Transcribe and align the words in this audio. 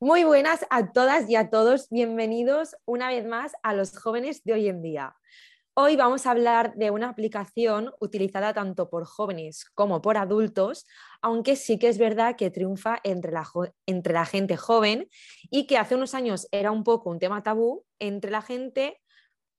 Muy 0.00 0.22
buenas 0.22 0.64
a 0.70 0.92
todas 0.92 1.28
y 1.28 1.34
a 1.34 1.50
todos, 1.50 1.88
bienvenidos 1.90 2.76
una 2.84 3.08
vez 3.08 3.26
más 3.26 3.54
a 3.64 3.74
los 3.74 3.98
jóvenes 3.98 4.44
de 4.44 4.52
hoy 4.52 4.68
en 4.68 4.80
día. 4.80 5.16
Hoy 5.74 5.96
vamos 5.96 6.24
a 6.24 6.30
hablar 6.30 6.76
de 6.76 6.92
una 6.92 7.08
aplicación 7.08 7.92
utilizada 7.98 8.54
tanto 8.54 8.90
por 8.90 9.06
jóvenes 9.06 9.64
como 9.74 10.00
por 10.00 10.16
adultos, 10.16 10.86
aunque 11.20 11.56
sí 11.56 11.80
que 11.80 11.88
es 11.88 11.98
verdad 11.98 12.36
que 12.36 12.52
triunfa 12.52 13.00
entre 13.02 13.32
la, 13.32 13.44
entre 13.86 14.12
la 14.12 14.24
gente 14.24 14.56
joven 14.56 15.08
y 15.50 15.66
que 15.66 15.78
hace 15.78 15.96
unos 15.96 16.14
años 16.14 16.46
era 16.52 16.70
un 16.70 16.84
poco 16.84 17.10
un 17.10 17.18
tema 17.18 17.42
tabú 17.42 17.84
entre 17.98 18.30
la 18.30 18.42
gente, 18.42 19.00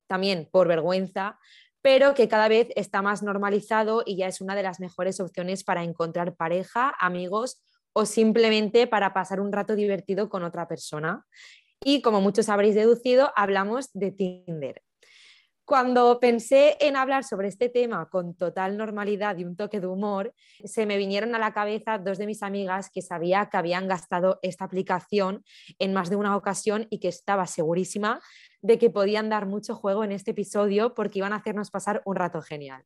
también 0.08 0.48
por 0.50 0.70
vergüenza, 0.70 1.38
pero 1.82 2.14
que 2.14 2.30
cada 2.30 2.48
vez 2.48 2.70
está 2.78 3.02
más 3.02 3.24
normalizado 3.24 4.04
y 4.06 4.16
ya 4.16 4.28
es 4.28 4.40
una 4.40 4.56
de 4.56 4.64
las 4.64 4.80
mejores 4.80 5.20
opciones 5.20 5.66
para 5.66 5.84
encontrar 5.84 6.38
pareja, 6.38 6.96
amigos 6.98 7.62
o 7.94 8.06
simplemente 8.06 8.88
para 8.88 9.14
pasar 9.14 9.40
un 9.40 9.52
rato 9.52 9.76
divertido 9.76 10.30
con 10.30 10.44
otra 10.44 10.68
persona. 10.68 11.26
Y 11.84 12.02
como 12.02 12.22
muchos 12.22 12.50
habréis 12.50 12.76
deducido, 12.76 13.32
hablamos 13.36 13.90
de 13.94 14.12
Tinder. 14.12 14.84
Cuando 15.70 16.20
pensé 16.20 16.78
en 16.80 16.96
hablar 16.96 17.24
sobre 17.24 17.48
este 17.48 17.70
tema 17.70 18.10
con 18.10 18.34
total 18.36 18.76
normalidad 18.76 19.38
y 19.38 19.46
un 19.46 19.56
toque 19.56 19.80
de 19.80 19.86
humor, 19.86 20.34
se 20.64 20.88
me 20.88 20.98
vinieron 20.98 21.36
a 21.36 21.40
la 21.40 21.54
cabeza 21.54 22.00
dos 22.00 22.18
de 22.18 22.26
mis 22.26 22.42
amigas 22.42 22.90
que 22.92 23.04
sabía 23.04 23.50
que 23.52 23.58
habían 23.58 23.88
gastado 23.88 24.40
esta 24.42 24.66
aplicación 24.66 25.44
en 25.78 25.94
más 25.94 26.10
de 26.10 26.16
una 26.16 26.36
ocasión 26.36 26.88
y 26.90 27.00
que 27.00 27.10
estaba 27.10 27.46
segurísima 27.46 28.20
de 28.64 28.80
que 28.80 28.90
podían 28.90 29.30
dar 29.30 29.46
mucho 29.46 29.76
juego 29.76 30.04
en 30.04 30.12
este 30.12 30.32
episodio 30.32 30.96
porque 30.96 31.20
iban 31.20 31.34
a 31.34 31.36
hacernos 31.36 31.70
pasar 31.70 32.02
un 32.04 32.16
rato 32.16 32.42
genial. 32.42 32.84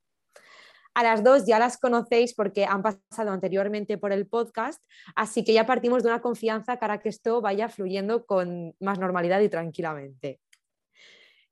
A 0.95 1.01
las 1.01 1.23
dos 1.23 1.45
ya 1.47 1.57
las 1.57 1.77
conocéis 1.77 2.35
porque 2.35 2.65
han 2.65 2.83
pasado 2.83 3.31
anteriormente 3.31 3.97
por 3.97 4.11
el 4.11 4.27
podcast, 4.27 4.81
así 5.15 5.43
que 5.43 5.53
ya 5.53 5.65
partimos 5.65 6.03
de 6.03 6.09
una 6.09 6.21
confianza 6.21 6.79
para 6.79 6.99
que 6.99 7.09
esto 7.09 7.41
vaya 7.41 7.67
fluyendo 7.67 8.25
con 8.25 8.75
más 8.79 8.99
normalidad 8.99 9.39
y 9.39 9.49
tranquilamente. 9.49 10.39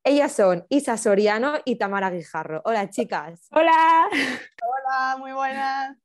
Ellas 0.04 0.32
son 0.32 0.66
Isa 0.70 0.98
Soriano 0.98 1.56
y 1.66 1.78
Tamara 1.78 2.12
Guijarro. 2.12 2.62
Hola, 2.66 2.90
chicas. 2.90 3.48
Hola. 3.52 4.10
Hola, 4.12 5.18
muy 5.18 5.32
buenas. 5.32 5.98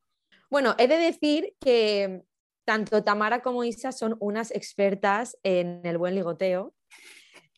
Bueno, 0.50 0.74
he 0.78 0.86
de 0.86 0.96
decir 0.96 1.54
que 1.60 2.22
tanto 2.64 3.04
Tamara 3.04 3.42
como 3.42 3.64
Isa 3.64 3.92
son 3.92 4.16
unas 4.18 4.50
expertas 4.50 5.36
en 5.42 5.80
el 5.84 5.98
buen 5.98 6.14
ligoteo, 6.14 6.74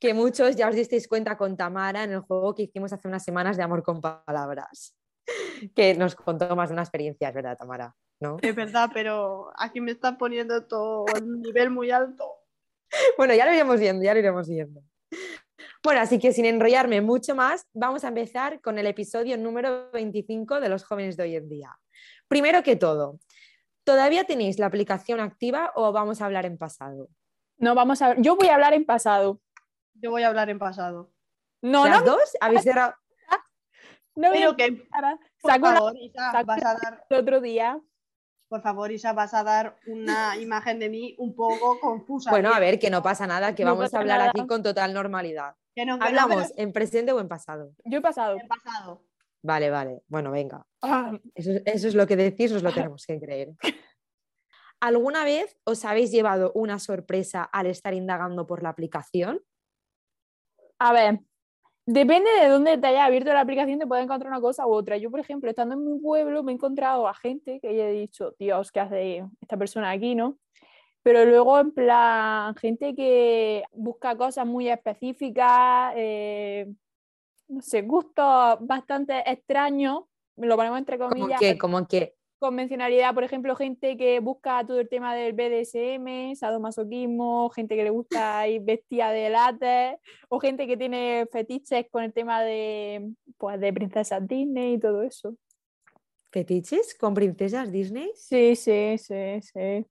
que 0.01 0.13
muchos 0.13 0.57
ya 0.57 0.69
os 0.69 0.75
disteis 0.75 1.07
cuenta 1.07 1.37
con 1.37 1.57
Tamara 1.57 2.05
en 2.05 2.13
el 2.13 2.21
juego 2.21 2.55
que 2.55 2.65
hicimos 2.65 2.93
hace 2.93 3.09
unas 3.09 3.25
semanas 3.25 3.57
de 3.57 3.63
Amor 3.63 3.83
con 3.83 4.01
Palabras 4.01 4.98
que 5.75 5.95
nos 5.95 6.15
contó 6.15 6.55
más 6.57 6.69
de 6.69 6.75
una 6.75 6.83
experiencia, 6.83 7.29
es 7.29 7.35
verdad, 7.35 7.57
Tamara, 7.57 7.95
¿no? 8.21 8.37
Es 8.43 8.55
verdad, 8.55 8.91
pero 8.93 9.51
aquí 9.57 9.81
me 9.81 9.93
están 9.93 10.19
poniendo 10.19 10.67
todo 10.67 11.05
un 11.21 11.41
nivel 11.41 11.71
muy 11.71 11.91
alto. 11.91 12.25
Bueno, 13.17 13.35
ya 13.35 13.45
lo 13.45 13.53
iremos 13.53 13.81
viendo, 13.81 14.05
ya 14.05 14.15
lo 14.15 14.21
iremos 14.21 14.49
viendo. 14.49 14.83
Bueno, 15.83 16.01
así 16.01 16.19
que 16.19 16.33
sin 16.33 16.45
enrollarme 16.45 17.01
mucho 17.01 17.35
más, 17.35 17.67
vamos 17.73 18.05
a 18.05 18.09
empezar 18.09 18.61
con 18.61 18.79
el 18.79 18.87
episodio 18.87 19.37
número 19.39 19.91
25 19.93 20.61
de 20.61 20.69
los 20.69 20.85
jóvenes 20.85 21.17
de 21.17 21.23
hoy 21.25 21.37
en 21.37 21.49
día. 21.49 21.79
Primero 22.29 22.63
que 22.63 22.77
todo, 22.77 23.19
¿todavía 23.85 24.25
tenéis 24.25 24.59
la 24.59 24.67
aplicación 24.67 25.21
activa 25.21 25.73
o 25.75 25.93
vamos 25.93 26.21
a 26.21 26.27
hablar 26.27 26.47
en 26.47 26.59
pasado? 26.59 27.09
No, 27.59 27.75
vamos 27.75 28.03
a 28.03 28.15
Yo 28.21 28.37
voy 28.37 28.49
a 28.49 28.55
hablar 28.55 28.75
en 28.75 28.85
pasado. 28.85 29.41
Yo 29.95 30.11
voy 30.11 30.23
a 30.23 30.29
hablar 30.29 30.51
en 30.51 30.59
pasado. 30.59 31.13
No, 31.63 31.87
¿Las 31.87 32.05
dos? 32.05 32.37
¿Habéis 32.41 32.63
cerrado? 32.63 32.95
No, 34.19 34.33
pero 34.33 34.57
que, 34.57 34.73
por 35.41 35.61
favor, 35.61 35.97
Isa, 36.01 36.43
vas 36.43 36.65
a 36.65 36.75
dar... 36.75 37.07
otro 37.09 37.41
día. 37.41 37.81
Por 38.49 38.63
favor, 38.63 38.91
Isa, 38.91 39.13
vas 39.13 39.33
a 39.33 39.45
dar 39.45 39.79
una 39.87 40.37
imagen 40.41 40.81
de 40.81 40.89
mí 40.89 41.15
un 41.19 41.37
poco 41.37 41.79
confusa. 41.79 42.31
Bueno, 42.31 42.53
a 42.53 42.59
ver, 42.59 42.81
que 42.81 42.91
no 42.91 43.01
pasa 43.01 43.29
nada, 43.29 43.55
que 43.55 43.65
vamos 43.65 43.95
a 43.95 43.99
hablar 43.99 44.21
aquí 44.29 44.45
con 44.47 44.63
total 44.63 44.93
normalidad. 44.93 45.55
Hablamos 46.01 46.53
en 46.57 46.73
presente 46.73 47.13
o 47.13 47.21
en 47.21 47.29
pasado. 47.29 47.73
Yo 47.85 47.99
he 47.99 48.03
pasado. 48.03 48.37
En 48.41 48.49
pasado. 48.49 49.05
Vale, 49.41 49.71
vale. 49.71 50.03
Bueno, 50.09 50.33
venga. 50.33 50.67
Ah. 50.83 51.17
Eso, 51.37 51.53
es 51.65 51.95
lo 51.95 52.09
que 52.09 52.17
decís, 52.17 52.51
os 52.51 52.65
lo 52.65 52.73
tenemos 52.73 53.07
que 53.07 53.21
creer. 53.21 53.51
¿Alguna 54.81 55.25
vez 55.25 55.57
os 55.63 55.85
habéis 55.85 56.11
llevado 56.11 56.51
una 56.57 56.81
sorpresa 56.81 57.45
al 57.45 57.67
estar 57.67 57.95
indagando 57.95 58.47
por 58.47 58.65
la 58.65 58.71
aplicación? 58.71 59.41
A 60.81 60.93
ver, 60.93 61.21
Depende 61.91 62.29
de 62.43 62.49
dónde 62.49 62.77
te 62.77 62.87
haya 62.87 63.07
abierto 63.07 63.33
la 63.33 63.41
aplicación, 63.41 63.79
te 63.79 63.87
puede 63.87 64.03
encontrar 64.03 64.31
una 64.31 64.43
cosa 64.43 64.67
u 64.67 64.75
otra. 64.75 64.99
Yo, 64.99 65.11
por 65.11 65.21
ejemplo, 65.21 65.49
estando 65.49 65.75
en 65.75 65.91
mi 65.91 65.99
pueblo, 65.99 66.43
me 66.43 66.53
he 66.53 66.55
encontrado 66.55 67.09
a 67.09 67.15
gente 67.15 67.61
que 67.61 67.69
haya 67.69 67.89
dicho, 67.89 68.35
Dios, 68.39 68.71
¿qué 68.71 68.81
hace 68.81 69.25
esta 69.41 69.57
persona 69.57 69.91
aquí, 69.91 70.15
no? 70.15 70.37
Pero 71.03 71.25
luego, 71.25 71.59
en 71.59 71.73
plan, 71.73 72.55
gente 72.57 72.95
que 72.95 73.65
busca 73.73 74.19
cosas 74.19 74.45
muy 74.47 74.69
específicas, 74.69 75.95
eh, 75.97 76.71
no 77.49 77.63
sé, 77.63 77.81
gustos 77.81 78.59
bastante 78.61 79.23
extraños, 79.25 80.01
lo 80.37 80.57
ponemos 80.57 80.81
entre 80.81 80.99
comillas. 80.99 81.39
¿Cómo 81.39 81.39
que? 81.39 81.59
¿Cómo 81.59 81.89
que? 81.89 82.18
Convencionalidad, 82.39 83.15
por 83.15 83.25
ejemplo, 83.25 83.55
gente 83.57 83.97
que 83.97 84.21
busca 84.21 84.65
todo 84.67 84.81
el 84.81 84.89
tema 84.89 85.15
del 85.15 85.33
BDSM, 85.33 86.35
sadomasoquismo, 86.35 87.51
gente 87.51 87.77
que 87.77 87.85
le 87.85 87.91
gusta 87.91 88.47
ir 88.49 88.63
vestida 88.63 89.11
de 89.11 89.31
látex, 89.31 90.01
o 90.29 90.41
gente 90.41 90.67
que 90.67 90.77
tiene 90.77 91.27
fetiches 91.31 91.87
con 91.91 92.05
el 92.05 92.13
tema 92.13 92.43
de, 92.43 93.13
pues, 93.37 93.61
de 93.61 93.73
princesas 93.73 94.27
Disney 94.27 94.75
y 94.75 94.79
todo 94.79 95.03
eso. 95.03 95.37
¿Fetiches 96.31 96.95
con 96.95 97.15
princesas 97.15 97.73
Disney? 97.73 98.13
Sí, 98.15 98.55
sí, 98.55 98.97
sí, 98.99 99.41
sí. 99.41 99.87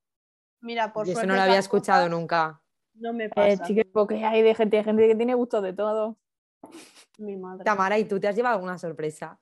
Mira, 0.62 0.94
por 0.94 1.08
Eso 1.08 1.26
no 1.26 1.36
lo 1.36 1.42
había 1.42 1.60
escuchado 1.60 2.10
nunca. 2.10 2.62
No 2.94 3.14
me 3.14 3.26
eh, 3.26 3.30
pasa. 3.30 3.64
porque 3.92 4.24
hay 4.24 4.42
de 4.42 4.56
gente, 4.56 4.84
gente 4.84 5.08
que 5.08 5.16
tiene 5.16 5.34
gusto 5.36 5.62
de 5.62 5.74
todo. 5.74 6.18
Mi 7.18 7.36
madre. 7.38 7.64
Tamara, 7.64 7.98
¿y 7.98 8.06
tú 8.06 8.20
te 8.20 8.28
has 8.28 8.36
llevado 8.36 8.56
alguna 8.56 8.78
sorpresa? 8.78 9.40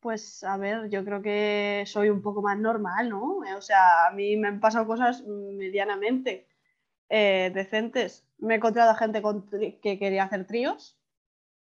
Pues 0.00 0.44
a 0.44 0.56
ver, 0.56 0.88
yo 0.88 1.04
creo 1.04 1.22
que 1.22 1.84
soy 1.86 2.10
un 2.10 2.22
poco 2.22 2.42
más 2.42 2.58
normal, 2.58 3.08
¿no? 3.08 3.38
O 3.56 3.60
sea, 3.60 4.08
a 4.08 4.10
mí 4.12 4.36
me 4.36 4.48
han 4.48 4.60
pasado 4.60 4.86
cosas 4.86 5.24
medianamente 5.24 6.46
eh, 7.08 7.50
decentes. 7.54 8.24
Me 8.38 8.54
he 8.54 8.56
encontrado 8.58 8.90
a 8.90 8.96
gente 8.96 9.22
que 9.82 9.98
quería 9.98 10.24
hacer 10.24 10.46
tríos. 10.46 10.98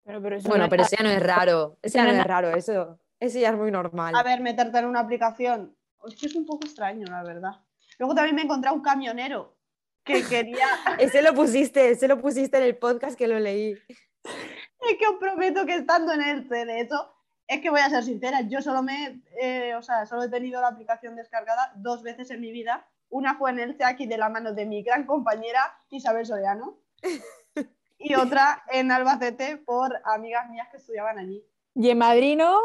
Pero, 0.03 0.21
bueno, 0.21 0.67
pero 0.69 0.83
ese 0.83 0.95
ya 0.97 1.03
no 1.03 1.09
es 1.09 1.21
raro. 1.21 1.77
Ese 1.81 1.97
ya 1.97 2.05
no, 2.05 2.11
es 2.11 2.23
raro, 2.23 2.55
eso, 2.55 2.97
ese 3.19 3.41
ya 3.41 3.49
es 3.49 3.57
muy 3.57 3.71
normal. 3.71 4.15
A 4.15 4.23
ver, 4.23 4.39
meterte 4.39 4.77
en 4.79 4.85
una 4.85 5.01
aplicación. 5.01 5.75
Es 6.07 6.15
que 6.15 6.27
es 6.27 6.35
un 6.35 6.45
poco 6.45 6.65
extraño, 6.65 7.05
la 7.07 7.23
verdad. 7.23 7.51
Luego 7.99 8.15
también 8.15 8.35
me 8.35 8.41
he 8.41 8.45
encontrado 8.45 8.75
un 8.75 8.81
camionero 8.81 9.57
que 10.05 10.23
quería. 10.29 10.67
ese 10.97 11.21
lo 11.21 11.33
pusiste, 11.33 11.89
ese 11.89 12.07
lo 12.07 12.21
pusiste 12.21 12.57
en 12.57 12.63
el 12.63 12.77
podcast 12.77 13.17
que 13.17 13.27
lo 13.27 13.39
leí. 13.39 13.75
Es 14.79 14.95
que 14.97 15.07
os 15.07 15.15
prometo 15.19 15.65
que 15.65 15.75
estando 15.75 16.13
en 16.13 16.21
el 16.21 16.47
de 16.47 16.79
hecho, 16.79 17.11
es 17.47 17.61
que 17.61 17.69
voy 17.69 17.79
a 17.79 17.89
ser 17.89 18.03
sincera, 18.03 18.41
yo 18.41 18.61
solo 18.61 18.83
me, 18.83 19.21
eh, 19.41 19.73
o 19.75 19.81
sea, 19.81 20.05
solo 20.05 20.23
he 20.23 20.29
tenido 20.29 20.59
la 20.59 20.67
aplicación 20.67 21.15
descargada 21.15 21.71
dos 21.75 22.03
veces 22.03 22.29
en 22.29 22.41
mi 22.41 22.51
vida. 22.51 22.85
Una 23.09 23.35
fue 23.35 23.51
en 23.51 23.59
el 23.59 23.77
aquí 23.85 24.05
de 24.05 24.17
la 24.17 24.27
mano 24.27 24.53
de 24.53 24.65
mi 24.65 24.83
gran 24.83 25.05
compañera 25.05 25.79
Isabel 25.89 26.25
Soriano 26.25 26.77
y 27.97 28.15
otra 28.15 28.63
en 28.69 28.91
Albacete 28.91 29.57
por 29.57 29.97
amigas 30.03 30.49
mías 30.49 30.67
que 30.69 30.77
estudiaban 30.77 31.17
allí. 31.19 31.41
¿Y 31.73 31.89
en 31.89 31.97
Madrid 31.97 32.35
no? 32.35 32.59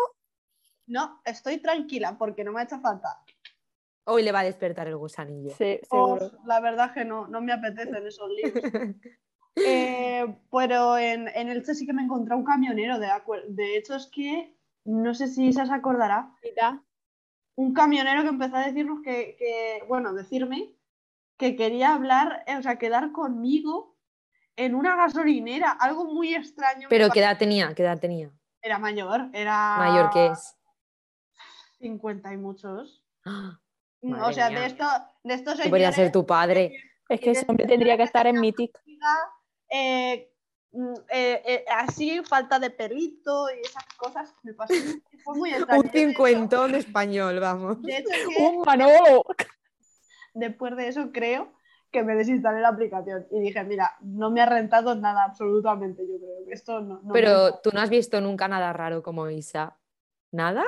No, 0.87 1.21
estoy 1.25 1.59
tranquila 1.59 2.17
porque 2.19 2.43
no 2.43 2.51
me 2.51 2.61
ha 2.61 2.65
hecho 2.65 2.81
falta. 2.81 3.23
Hoy 4.05 4.25
le 4.25 4.33
va 4.33 4.41
a 4.41 4.45
despertar 4.45 4.89
el 4.89 4.97
gusanillo. 4.97 5.55
Sí, 5.57 5.79
seguro. 5.89 6.33
la 6.45 6.59
verdad 6.59 6.87
es 6.87 6.93
que 6.93 7.05
no, 7.05 7.29
no 7.29 7.41
me 7.41 7.53
apetecen 7.53 8.05
esos 8.07 8.29
libros. 8.31 8.65
Eh, 9.55 10.25
pero 10.51 10.97
en, 10.97 11.29
en 11.29 11.51
el 11.51 11.63
sí 11.67 11.85
que 11.85 11.93
me 11.93 12.01
encontré 12.01 12.35
un 12.35 12.43
camionero, 12.43 12.99
de, 12.99 13.11
de 13.49 13.77
hecho 13.77 13.95
es 13.95 14.07
que 14.07 14.57
no 14.85 15.15
sé 15.15 15.29
si 15.29 15.53
se 15.53 15.63
acordará. 15.63 16.35
Un 17.55 17.75
camionero 17.75 18.23
que 18.23 18.29
empezó 18.29 18.57
a 18.57 18.67
decirnos 18.67 19.01
que, 19.03 19.83
bueno, 19.89 20.13
decirme 20.13 20.75
que 21.37 21.57
quería 21.57 21.95
hablar, 21.95 22.45
eh, 22.47 22.57
o 22.57 22.63
sea, 22.63 22.79
quedar 22.79 23.13
conmigo 23.13 23.97
en 24.57 24.75
una 24.75 24.97
gasolinera, 24.97 25.71
algo 25.71 26.05
muy 26.05 26.35
extraño. 26.35 26.89
¿Pero 26.89 27.11
qué 27.11 27.21
edad 27.21 27.39
tenía? 27.39 27.75
¿Qué 27.75 27.83
edad 27.83 27.99
tenía? 27.99 28.31
Era 28.61 28.79
mayor, 28.79 29.29
era... 29.33 29.77
¿Mayor 29.79 30.11
que 30.11 30.27
es? 30.27 30.57
50 31.79 32.33
y 32.33 32.37
muchos. 32.37 33.05
o 33.25 34.33
sea, 34.33 34.51
de, 34.51 34.67
esto, 34.67 34.87
de 35.25 35.35
estos 35.35 35.61
Podría 35.61 35.93
ser 35.93 36.13
tu 36.13 36.25
padre. 36.25 36.73
Es 37.09 37.21
que 37.21 37.33
ese 37.33 37.45
hombre 37.49 37.67
tendría 37.67 37.97
que 37.97 38.05
estar 38.05 38.27
en 38.27 38.41
mi 38.41 38.55
eh, 39.69 40.32
eh, 41.11 41.43
eh, 41.45 41.65
así, 41.77 42.23
falta 42.25 42.59
de 42.59 42.71
pelito 42.71 43.47
y 43.51 43.61
esas 43.67 43.85
cosas. 43.97 44.35
Me 44.43 44.55
pasó, 44.55 44.75
fue 45.25 45.37
muy 45.37 45.51
extraño. 45.55 45.83
Un 45.83 45.91
cincuentón 45.91 46.75
español, 46.75 47.41
vamos. 47.41 47.83
De 47.83 47.99
hecho, 47.99 48.09
es 48.11 48.29
que 48.29 48.43
¡Un 48.43 48.63
Manolo! 48.63 49.23
después 50.35 50.77
de 50.77 50.89
eso 50.89 51.11
creo 51.13 51.53
que 51.91 52.03
me 52.03 52.15
desinstalé 52.15 52.61
la 52.61 52.69
aplicación 52.69 53.27
y 53.31 53.41
dije, 53.41 53.63
mira, 53.65 53.97
no 54.01 54.31
me 54.31 54.41
ha 54.41 54.47
rentado 54.47 54.95
nada 54.95 55.25
absolutamente, 55.25 56.03
yo 56.09 56.17
creo 56.19 56.45
que 56.47 56.53
esto 56.55 56.81
no... 56.81 56.95
no 57.03 57.03
me- 57.03 57.13
Pero 57.13 57.59
tú 57.63 57.71
no 57.75 57.81
has 57.81 57.91
visto 57.91 58.19
nunca 58.23 58.49
nada 58.49 58.73
raro 58.73 59.03
como 59.03 59.29
Isa. 59.29 59.79
¿Nada? 60.31 60.65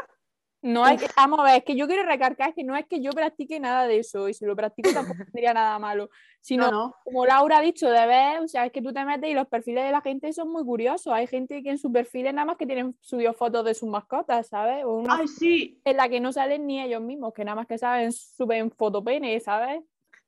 No 0.64 0.88
es 0.88 0.98
que, 0.98 1.10
vamos 1.14 1.40
a 1.40 1.42
ver, 1.42 1.56
es 1.58 1.64
que 1.64 1.76
yo 1.76 1.86
quiero 1.86 2.04
recargar 2.04 2.54
que 2.54 2.64
no 2.64 2.74
es 2.74 2.86
que 2.86 3.02
yo 3.02 3.10
practique 3.10 3.60
nada 3.60 3.86
de 3.86 3.98
eso, 3.98 4.30
y 4.30 4.32
si 4.32 4.46
lo 4.46 4.56
practico 4.56 4.94
tampoco 4.94 5.18
sería 5.30 5.52
nada 5.52 5.78
malo, 5.78 6.08
sino 6.40 6.70
no, 6.70 6.70
no. 6.70 6.96
como 7.04 7.26
Laura 7.26 7.58
ha 7.58 7.60
dicho, 7.60 7.90
de 7.90 8.06
ver, 8.06 8.40
o 8.40 8.48
sea, 8.48 8.64
es 8.64 8.72
que 8.72 8.80
tú 8.80 8.90
te 8.90 9.04
metes 9.04 9.28
y 9.28 9.34
los 9.34 9.46
perfiles 9.46 9.84
de 9.84 9.92
la 9.92 10.00
gente 10.00 10.32
son 10.32 10.50
muy 10.50 10.64
curiosos. 10.64 11.12
Hay 11.12 11.26
gente 11.26 11.62
que 11.62 11.68
en 11.68 11.76
sus 11.76 11.92
perfiles 11.92 12.32
nada 12.32 12.46
más 12.46 12.56
que 12.56 12.64
tienen 12.64 12.96
subido 13.02 13.34
fotos 13.34 13.62
de 13.66 13.74
sus 13.74 13.90
mascotas, 13.90 14.48
¿sabes? 14.48 14.86
O 14.86 15.00
una 15.00 15.16
Ay, 15.16 15.28
sí. 15.28 15.82
en 15.84 15.98
la 15.98 16.08
que 16.08 16.18
no 16.18 16.32
salen 16.32 16.66
ni 16.66 16.80
ellos 16.80 17.02
mismos, 17.02 17.34
que 17.34 17.44
nada 17.44 17.56
más 17.56 17.66
que 17.66 17.76
saben, 17.76 18.10
suben 18.10 18.70
fotopene, 18.70 19.38
¿sabes? 19.40 19.82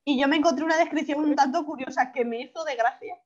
Y 0.04 0.20
yo 0.20 0.28
me 0.28 0.36
encontré 0.36 0.66
una 0.66 0.76
descripción 0.76 1.20
un 1.20 1.34
tanto 1.34 1.64
curiosa 1.64 2.12
que 2.12 2.26
me 2.26 2.42
hizo 2.42 2.62
de 2.64 2.76
gracia. 2.76 3.18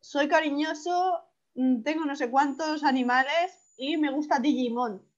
Soy 0.00 0.26
cariñoso, 0.26 1.20
mm, 1.54 1.82
tengo 1.82 2.06
no 2.06 2.16
sé 2.16 2.30
cuántos 2.30 2.82
animales 2.82 3.74
y 3.76 3.98
me 3.98 4.10
gusta 4.10 4.38
Digimon. 4.38 5.09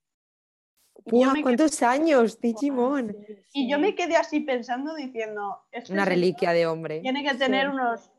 Buah, 1.05 1.27
me 1.27 1.33
quedé, 1.33 1.43
¿Cuántos 1.43 1.81
años, 1.83 2.39
Digimon? 2.39 3.15
y 3.51 3.69
yo 3.69 3.79
me 3.79 3.95
quedé 3.95 4.15
así 4.15 4.39
pensando 4.39 4.95
diciendo, 4.95 5.59
este 5.71 5.91
Una 5.93 6.05
reliquia 6.05 6.51
de 6.53 6.65
hombre. 6.67 6.99
Tiene 7.01 7.23
que 7.23 7.33
tener 7.35 7.67
Sí. 7.67 7.73
unos 7.73 8.11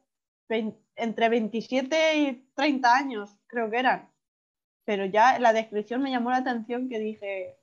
vein- 0.49 0.77
entre 0.97 1.29
27 1.29 2.17
y 2.19 2.49
30 2.55 2.95
años, 2.95 3.37
creo 3.47 3.71
que 3.71 3.79
eran. 3.79 4.11
Pero 4.85 5.07
ya 5.07 5.39
la 5.39 5.53
descripción 5.53 6.03
me 6.03 6.11
llamó 6.11 6.31
la 6.31 6.39
atención 6.39 6.89
que 6.89 6.99
dije... 6.99 7.57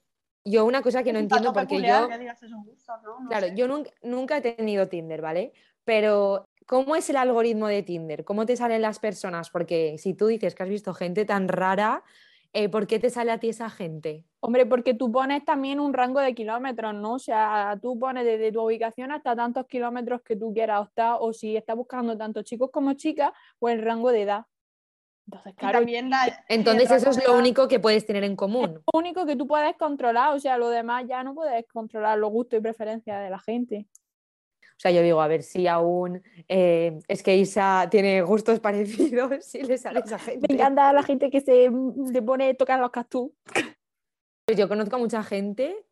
Yo 0.43 0.65
una 0.65 0.81
cosa 0.81 1.03
que 1.03 1.13
no 1.13 1.19
"Es 1.19 1.23
un 1.25 1.25
entiendo 1.25 1.53
porque 1.53 1.67
peculiar 1.75 2.01
yo, 2.03 2.09
que 2.09 2.17
digas 2.17 2.41
es 2.41 2.51
un 2.51 2.65
gusto, 2.65 2.93
¿no? 3.03 3.19
No 3.19 3.29
claro, 3.29 3.47
sé. 3.47 3.55
yo 3.55 3.67
nunca, 3.67 3.91
nunca 4.01 4.37
he 4.37 4.41
tenido 4.41 4.87
Tinder, 4.87 5.21
¿vale? 5.21 5.53
Pero 5.85 6.45
¿cómo 6.65 6.95
es 6.95 7.07
el 7.11 7.17
algoritmo 7.17 7.67
de 7.67 7.83
Tinder? 7.83 8.23
¿Cómo 8.25 8.47
te 8.47 8.55
salen 8.57 8.81
las 8.81 8.97
personas? 8.97 9.51
Porque 9.51 9.97
si 9.99 10.15
tú 10.15 10.25
dices 10.27 10.55
que 10.55 10.63
has 10.63 10.69
visto 10.69 10.95
gente 10.95 11.25
tan 11.25 11.47
rara, 11.47 12.03
eh, 12.53 12.69
¿por 12.69 12.87
qué 12.87 12.99
te 12.99 13.09
sale 13.09 13.31
a 13.31 13.39
ti 13.39 13.49
esa 13.49 13.69
gente? 13.69 14.25
Hombre, 14.41 14.65
porque 14.65 14.93
tú 14.93 15.11
pones 15.11 15.45
también 15.45 15.79
un 15.79 15.93
rango 15.93 16.19
de 16.19 16.33
kilómetros, 16.33 16.93
¿no? 16.95 17.13
O 17.13 17.19
sea, 17.19 17.77
tú 17.81 17.97
pones 17.99 18.25
desde 18.25 18.51
tu 18.51 18.61
ubicación 18.63 19.11
hasta 19.11 19.35
tantos 19.35 19.67
kilómetros 19.67 20.21
que 20.23 20.35
tú 20.35 20.53
quieras 20.53 20.81
optar, 20.81 21.17
o 21.19 21.31
si 21.33 21.55
estás 21.55 21.75
buscando 21.75 22.17
tanto 22.17 22.41
chicos 22.41 22.69
como 22.71 22.93
chicas, 22.93 23.31
o 23.59 23.69
el 23.69 23.81
rango 23.81 24.11
de 24.11 24.23
edad. 24.23 24.45
Entonces, 25.27 25.53
claro, 25.55 25.79
también 25.79 26.09
la- 26.09 26.43
Entonces 26.49 26.91
eso 26.91 27.11
es 27.11 27.25
lo 27.25 27.37
único 27.37 27.67
que 27.67 27.79
puedes 27.79 28.05
tener 28.05 28.23
en 28.23 28.35
común. 28.35 28.81
lo 28.91 28.99
único 28.99 29.25
que 29.25 29.35
tú 29.35 29.47
puedes 29.47 29.77
controlar, 29.77 30.33
o 30.35 30.39
sea, 30.39 30.57
lo 30.57 30.69
demás 30.69 31.05
ya 31.07 31.23
no 31.23 31.33
puedes 31.35 31.65
controlar 31.67 32.17
los 32.17 32.31
gustos 32.31 32.59
y 32.59 32.61
preferencias 32.61 33.21
de 33.23 33.29
la 33.29 33.39
gente. 33.39 33.87
O 34.81 34.83
sea, 34.83 34.89
yo 34.89 35.03
digo, 35.03 35.21
a 35.21 35.27
ver 35.27 35.43
si 35.43 35.67
aún 35.67 36.23
eh, 36.47 36.97
es 37.07 37.21
que 37.21 37.37
Isa 37.37 37.87
tiene 37.91 38.23
gustos 38.23 38.59
parecidos, 38.61 39.45
si 39.45 39.61
le 39.61 39.77
sale 39.77 39.99
esa 39.99 40.17
gente. 40.17 40.47
Me 40.49 40.55
encanta 40.55 40.91
la 40.91 41.03
gente 41.03 41.29
que 41.29 41.39
se 41.39 41.69
le 41.69 42.21
pone 42.23 42.49
a 42.49 42.53
tocar 42.55 42.79
los 42.79 42.89
cactus. 42.89 43.29
Pues 44.43 44.57
yo 44.57 44.67
conozco 44.67 44.95
a 44.95 44.97
mucha 44.97 45.21
gente 45.21 45.85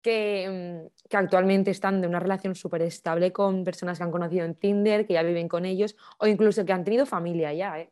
que, 0.00 0.86
mm, 0.86 1.08
que 1.08 1.16
actualmente 1.16 1.72
están 1.72 2.00
de 2.00 2.06
una 2.06 2.20
relación 2.20 2.54
súper 2.54 2.82
estable 2.82 3.32
con 3.32 3.64
personas 3.64 3.98
que 3.98 4.04
han 4.04 4.12
conocido 4.12 4.44
en 4.44 4.54
Tinder, 4.54 5.08
que 5.08 5.14
ya 5.14 5.24
viven 5.24 5.48
con 5.48 5.64
ellos, 5.64 5.96
o 6.18 6.28
incluso 6.28 6.64
que 6.64 6.72
han 6.72 6.84
tenido 6.84 7.04
familia 7.04 7.52
ya, 7.52 7.80
¿eh? 7.80 7.90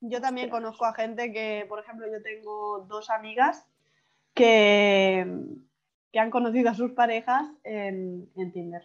Yo 0.00 0.22
también 0.22 0.48
conozco 0.48 0.86
a 0.86 0.94
gente 0.94 1.34
que, 1.34 1.66
por 1.68 1.80
ejemplo, 1.80 2.06
yo 2.10 2.22
tengo 2.22 2.86
dos 2.88 3.10
amigas 3.10 3.68
que, 4.32 5.26
que 6.10 6.18
han 6.18 6.30
conocido 6.30 6.70
a 6.70 6.74
sus 6.74 6.92
parejas 6.92 7.46
en, 7.62 8.30
en 8.36 8.52
Tinder. 8.52 8.82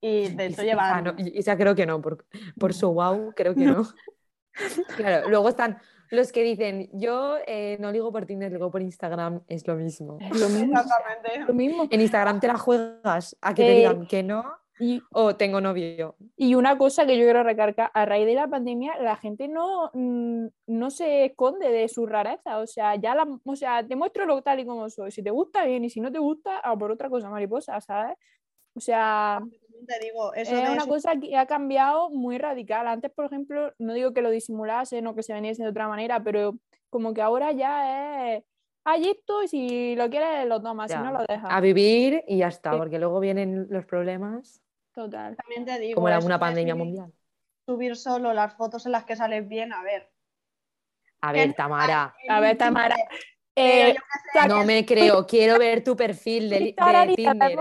Y 0.00 0.28
de 0.28 0.46
hecho 0.46 0.62
Isa- 0.62 0.64
llevan... 0.64 0.94
ah, 0.94 1.02
no, 1.02 1.14
Isa 1.18 1.56
creo 1.56 1.74
que 1.74 1.86
no, 1.86 2.00
por, 2.00 2.26
por 2.58 2.74
su 2.74 2.92
wow, 2.92 3.32
creo 3.34 3.54
que 3.54 3.64
no. 3.64 3.84
Claro, 4.96 5.28
luego 5.28 5.50
están 5.50 5.76
los 6.10 6.32
que 6.32 6.42
dicen, 6.42 6.88
yo 6.94 7.36
eh, 7.46 7.76
no 7.78 7.92
ligo 7.92 8.10
por 8.10 8.24
Tinder, 8.24 8.50
ligo 8.50 8.70
por 8.70 8.80
Instagram, 8.80 9.42
es 9.48 9.66
lo 9.66 9.74
mismo. 9.74 10.16
Es 10.18 10.40
lo 10.40 10.48
mismo. 10.48 10.80
Exactamente. 10.80 11.44
lo 11.46 11.52
mismo. 11.52 11.86
En 11.90 12.00
Instagram 12.00 12.40
te 12.40 12.46
la 12.46 12.56
juegas 12.56 13.36
a 13.42 13.52
que 13.52 13.62
te 13.62 13.72
Eh, 13.72 13.76
digan 13.80 14.06
que 14.06 14.22
no 14.22 14.44
Y, 14.78 15.02
o 15.10 15.36
tengo 15.36 15.60
novio. 15.60 16.16
y 16.36 16.54
una 16.54 16.78
cosa 16.78 17.04
que 17.06 17.18
yo 17.18 17.24
quiero 17.24 17.42
recargar, 17.42 17.90
a 17.92 18.04
raíz 18.06 18.24
de 18.24 18.34
la 18.34 18.46
pandemia, 18.48 18.96
la 19.02 19.16
gente 19.16 19.46
no, 19.48 19.90
mm, 19.92 20.46
no 20.68 20.90
se 20.90 21.26
esconde 21.26 21.70
de 21.70 21.88
su 21.88 22.06
rareza. 22.06 22.58
O 22.60 22.66
sea, 22.66 22.94
ya 22.96 23.14
la, 23.14 23.26
o 23.44 23.56
sea, 23.56 23.86
te 23.86 23.94
muestro 23.96 24.24
lo 24.26 24.40
tal 24.42 24.60
y 24.60 24.64
como 24.64 24.88
soy. 24.88 25.10
Si 25.10 25.22
te 25.22 25.30
gusta, 25.30 25.64
bien, 25.66 25.84
y 25.84 25.90
si 25.90 26.00
no 26.00 26.10
te 26.10 26.18
gusta, 26.18 26.58
a 26.60 26.74
por 26.78 26.90
otra 26.92 27.10
cosa, 27.10 27.28
mariposa, 27.28 27.78
¿sabes? 27.82 28.16
O 28.76 28.80
sea, 28.80 29.40
Te 29.86 29.98
digo, 30.04 30.34
eso 30.34 30.54
es 30.56 30.68
una 30.68 30.86
cosa 30.86 31.14
que 31.18 31.36
ha 31.36 31.46
cambiado 31.46 32.10
muy 32.10 32.38
radical. 32.38 32.86
Antes, 32.88 33.10
por 33.10 33.24
ejemplo, 33.24 33.72
no 33.78 33.94
digo 33.94 34.12
que 34.12 34.20
lo 34.22 34.30
disimulasen 34.30 35.06
o 35.06 35.14
que 35.14 35.22
se 35.22 35.32
veniese 35.32 35.62
de 35.62 35.68
otra 35.70 35.88
manera, 35.88 36.22
pero 36.22 36.58
como 36.90 37.14
que 37.14 37.22
ahora 37.22 37.52
ya 37.52 38.34
es, 38.36 38.44
hay 38.84 39.08
esto 39.08 39.42
y 39.42 39.48
si 39.48 39.96
lo 39.96 40.10
quieres 40.10 40.46
lo 40.46 40.60
tomas, 40.60 40.90
si 40.90 40.96
Ya, 40.96 41.02
no 41.02 41.12
lo 41.12 41.24
dejas. 41.26 41.48
A 41.50 41.60
vivir 41.60 42.22
y 42.28 42.38
ya 42.38 42.48
está, 42.48 42.72
Sí. 42.72 42.78
porque 42.78 42.98
luego 42.98 43.18
vienen 43.20 43.66
los 43.70 43.84
problemas, 43.86 44.62
Total. 44.94 45.36
También 45.36 45.66
te 45.66 45.78
digo, 45.78 45.96
como 45.96 46.08
la- 46.08 46.16
eso 46.16 46.26
una 46.26 46.36
de 46.36 46.40
pandemia 46.40 46.74
subir- 46.74 46.78
mundial. 46.78 47.12
Subir 47.66 47.96
solo 47.96 48.32
las 48.32 48.54
fotos 48.54 48.86
en 48.86 48.92
las 48.92 49.04
que 49.04 49.14
sales 49.14 49.46
bien, 49.46 49.72
a 49.74 49.82
ver. 49.82 50.10
A 51.20 51.32
ver, 51.32 51.52
Tamara, 51.52 52.14
A 52.30 52.40
ver, 52.40 52.52
en 52.52 52.58
Tamara, 52.58 52.96
Eh, 53.54 53.94
no 54.48 54.64
me 54.64 54.84
creo, 54.86 55.26
quiero 55.26 55.58
ver 55.58 55.82
tu 55.84 55.94
perfil 55.96 56.48
de, 56.48 56.58
de 56.60 57.14
Tinder. 57.16 57.58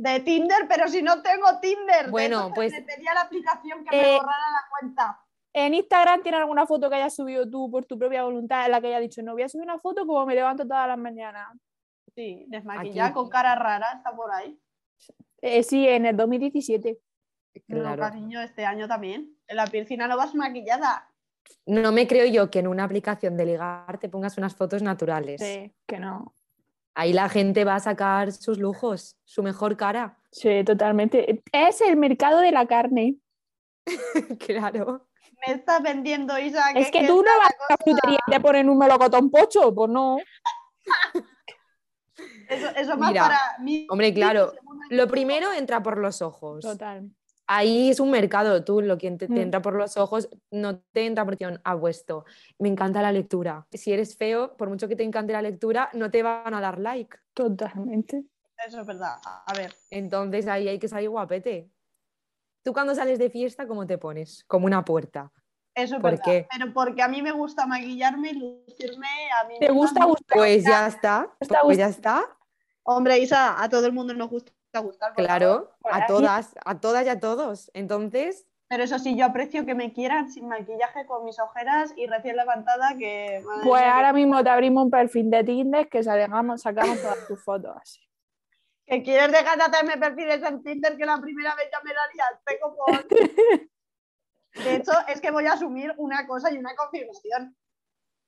De 0.00 0.20
Tinder, 0.20 0.68
pero 0.68 0.86
si 0.86 1.02
no 1.02 1.22
tengo 1.22 1.58
Tinder. 1.60 2.04
de 2.06 2.10
Bueno, 2.12 2.52
pues- 2.54 2.72
Le 2.72 2.82
pedí 2.82 3.06
a 3.08 3.14
la 3.14 3.22
aplicación 3.22 3.84
que 3.84 3.96
Eh, 4.00 4.02
me 4.12 4.16
borrara 4.18 4.50
la 4.52 4.68
cuenta. 4.70 5.20
en 5.52 5.74
Instagram 5.74 6.22
tiene 6.22 6.38
alguna 6.38 6.66
foto 6.66 6.88
que 6.88 6.94
hayas 6.96 7.16
subido 7.16 7.50
tú 7.50 7.68
por 7.68 7.84
tu 7.84 7.98
propia 7.98 8.22
voluntad 8.22 8.64
en 8.66 8.70
la 8.70 8.80
que 8.80 8.86
hayas 8.88 9.00
dicho, 9.00 9.22
no 9.22 9.32
voy 9.32 9.42
a 9.42 9.48
subir 9.48 9.64
una 9.64 9.80
foto 9.80 10.06
como 10.06 10.24
me 10.24 10.36
levanto 10.36 10.62
todas 10.68 10.86
las 10.86 10.98
mañanas. 10.98 11.48
Sí, 12.14 12.44
desmaquillada 12.48 13.08
Aquí. 13.08 13.14
con 13.14 13.28
cara 13.28 13.56
rara, 13.56 13.86
está 13.96 14.14
por 14.14 14.30
ahí. 14.32 14.56
Eh, 15.42 15.64
sí, 15.64 15.88
en 15.88 16.06
el 16.06 16.16
2017. 16.16 16.98
No, 17.66 17.80
Claro. 17.80 18.00
cariño, 18.02 18.40
este 18.40 18.64
año 18.64 18.86
también. 18.86 19.36
En 19.48 19.56
la 19.56 19.66
piscina 19.66 20.06
no 20.06 20.16
vas 20.16 20.32
maquillada. 20.34 21.10
No 21.66 21.90
me 21.90 22.06
creo 22.06 22.26
yo 22.26 22.50
que 22.50 22.60
en 22.60 22.68
una 22.68 22.84
aplicación 22.84 23.36
de 23.36 23.46
ligar 23.46 23.98
te 23.98 24.08
pongas 24.08 24.38
unas 24.38 24.54
fotos 24.54 24.80
naturales. 24.82 25.40
Sí, 25.40 25.74
que 25.88 25.98
no. 25.98 26.34
Ahí 26.98 27.12
la 27.12 27.28
gente 27.28 27.64
va 27.64 27.76
a 27.76 27.80
sacar 27.80 28.32
sus 28.32 28.58
lujos, 28.58 29.16
su 29.24 29.44
mejor 29.44 29.76
cara. 29.76 30.18
Sí, 30.32 30.64
totalmente. 30.64 31.44
Es 31.52 31.80
el 31.80 31.96
mercado 31.96 32.40
de 32.40 32.50
la 32.50 32.66
carne. 32.66 33.18
claro. 34.40 35.06
Me 35.46 35.54
estás 35.54 35.80
vendiendo, 35.80 36.36
Isa. 36.36 36.72
Es 36.72 36.90
que 36.90 37.02
que 37.02 37.06
tú 37.06 37.22
no 37.22 37.30
vas 37.38 37.50
a 37.50 37.72
la 37.72 37.76
frutería 37.76 38.18
y 38.26 38.30
te 38.32 38.40
ponen 38.40 38.68
un 38.68 38.78
melocotón 38.78 39.30
pocho, 39.30 39.72
pues 39.72 39.88
no. 39.88 40.16
Eso, 42.48 42.68
eso 42.74 42.96
más 42.96 43.10
Mira, 43.12 43.22
para 43.22 43.58
mí. 43.60 43.86
hombre, 43.90 44.12
claro, 44.12 44.54
Lo 44.90 45.06
primero 45.06 45.52
entra 45.52 45.80
por 45.80 45.98
los 45.98 46.20
ojos. 46.20 46.64
Total. 46.64 47.08
Ahí 47.50 47.88
es 47.90 47.98
un 47.98 48.10
mercado, 48.10 48.62
tú 48.62 48.82
lo 48.82 48.98
que 48.98 49.10
te, 49.12 49.26
te 49.26 49.32
Mm. 49.32 49.38
entra 49.38 49.62
por 49.62 49.74
los 49.74 49.96
ojos 49.96 50.28
no 50.50 50.80
te 50.92 51.06
entra 51.06 51.24
por 51.24 51.36
a 51.64 51.78
puesto. 51.80 52.26
Me 52.58 52.68
encanta 52.68 53.00
la 53.00 53.10
lectura. 53.10 53.66
Si 53.72 53.90
eres 53.90 54.16
feo, 54.16 54.54
por 54.58 54.68
mucho 54.68 54.86
que 54.86 54.96
te 54.96 55.02
encante 55.02 55.32
la 55.32 55.40
lectura, 55.40 55.88
no 55.94 56.10
te 56.10 56.22
van 56.22 56.52
a 56.52 56.60
dar 56.60 56.78
like. 56.78 57.16
Totalmente. 57.32 58.24
Eso 58.66 58.80
es 58.80 58.86
verdad. 58.86 59.16
A 59.24 59.52
ver, 59.56 59.74
Entonces 59.90 60.46
ahí 60.46 60.68
hay 60.68 60.78
que 60.78 60.88
salir 60.88 61.08
guapete. 61.08 61.70
Tú 62.62 62.72
cuando 62.74 62.94
sales 62.94 63.18
de 63.18 63.30
fiesta, 63.30 63.66
¿cómo 63.66 63.86
te 63.86 63.96
pones? 63.96 64.44
Como 64.46 64.66
una 64.66 64.84
puerta. 64.84 65.32
eso 65.74 65.94
es 65.96 66.02
¿Por 66.02 66.10
verdad. 66.10 66.24
qué? 66.24 66.46
Pero 66.52 66.74
porque 66.74 67.00
a 67.02 67.08
mí 67.08 67.22
me 67.22 67.32
gusta 67.32 67.66
maquillarme 67.66 68.30
y 68.30 68.34
lucirme 68.34 69.06
a 69.40 69.46
mí. 69.48 69.54
¿Te 69.60 69.70
gusta 69.70 70.00
mucho. 70.00 70.08
gustar? 70.18 70.36
Pues 70.36 70.64
ya 70.64 70.86
está. 70.88 71.30
Está 71.40 71.60
Pues 71.62 71.78
ya 71.78 71.86
está. 71.86 72.24
Hombre, 72.82 73.18
Isa, 73.20 73.62
a 73.62 73.68
todo 73.70 73.86
el 73.86 73.92
mundo 73.92 74.12
nos 74.12 74.28
gusta 74.28 74.52
gustar. 74.80 75.14
por 75.14 75.24
favor. 75.24 75.38
Claro, 75.38 75.72
Por 75.80 75.94
ahí. 75.94 76.02
a 76.02 76.06
todas, 76.06 76.54
a 76.64 76.80
todas 76.80 77.06
y 77.06 77.08
a 77.08 77.20
todos. 77.20 77.70
Entonces, 77.74 78.46
Pero 78.68 78.84
eso 78.84 78.98
sí, 78.98 79.16
yo 79.16 79.26
aprecio 79.26 79.64
que 79.64 79.74
me 79.74 79.92
quieran 79.92 80.30
sin 80.30 80.48
maquillaje, 80.48 81.06
con 81.06 81.24
mis 81.24 81.38
ojeras 81.38 81.92
y 81.96 82.06
recién 82.06 82.36
levantada, 82.36 82.96
que... 82.98 83.42
madre 83.44 83.62
Pues 83.64 83.82
mía, 83.82 83.94
ahora 83.94 84.12
mismo 84.12 84.44
te 84.44 84.50
abrimos 84.50 84.84
un 84.84 84.90
perfil 84.90 85.30
de 85.30 85.44
Tinder 85.44 85.88
que 85.88 86.02
sacamos, 86.02 86.62
sacamos 86.62 87.00
todas 87.00 87.26
tus 87.26 87.42
fotos 87.42 87.76
así. 87.80 88.00
que, 88.84 89.02
quieres 89.02 89.32
dejar 89.32 89.56
de 89.56 89.64
hacerme 89.64 89.96
perfiles 89.96 90.42
en 90.42 90.62
Tinder, 90.62 90.96
que 90.96 91.06
la 91.06 91.18
primera 91.18 91.54
vez 91.54 91.68
ya 91.72 91.80
me 91.82 91.94
la 91.94 92.00
liaste 92.12 92.60
como... 92.60 92.84
De 94.64 94.76
hecho, 94.76 94.92
es 95.06 95.20
que 95.20 95.30
voy 95.30 95.46
a 95.46 95.52
asumir 95.52 95.94
una 95.98 96.26
cosa 96.26 96.50
y 96.50 96.58
una 96.58 96.74
confirmación. 96.74 97.56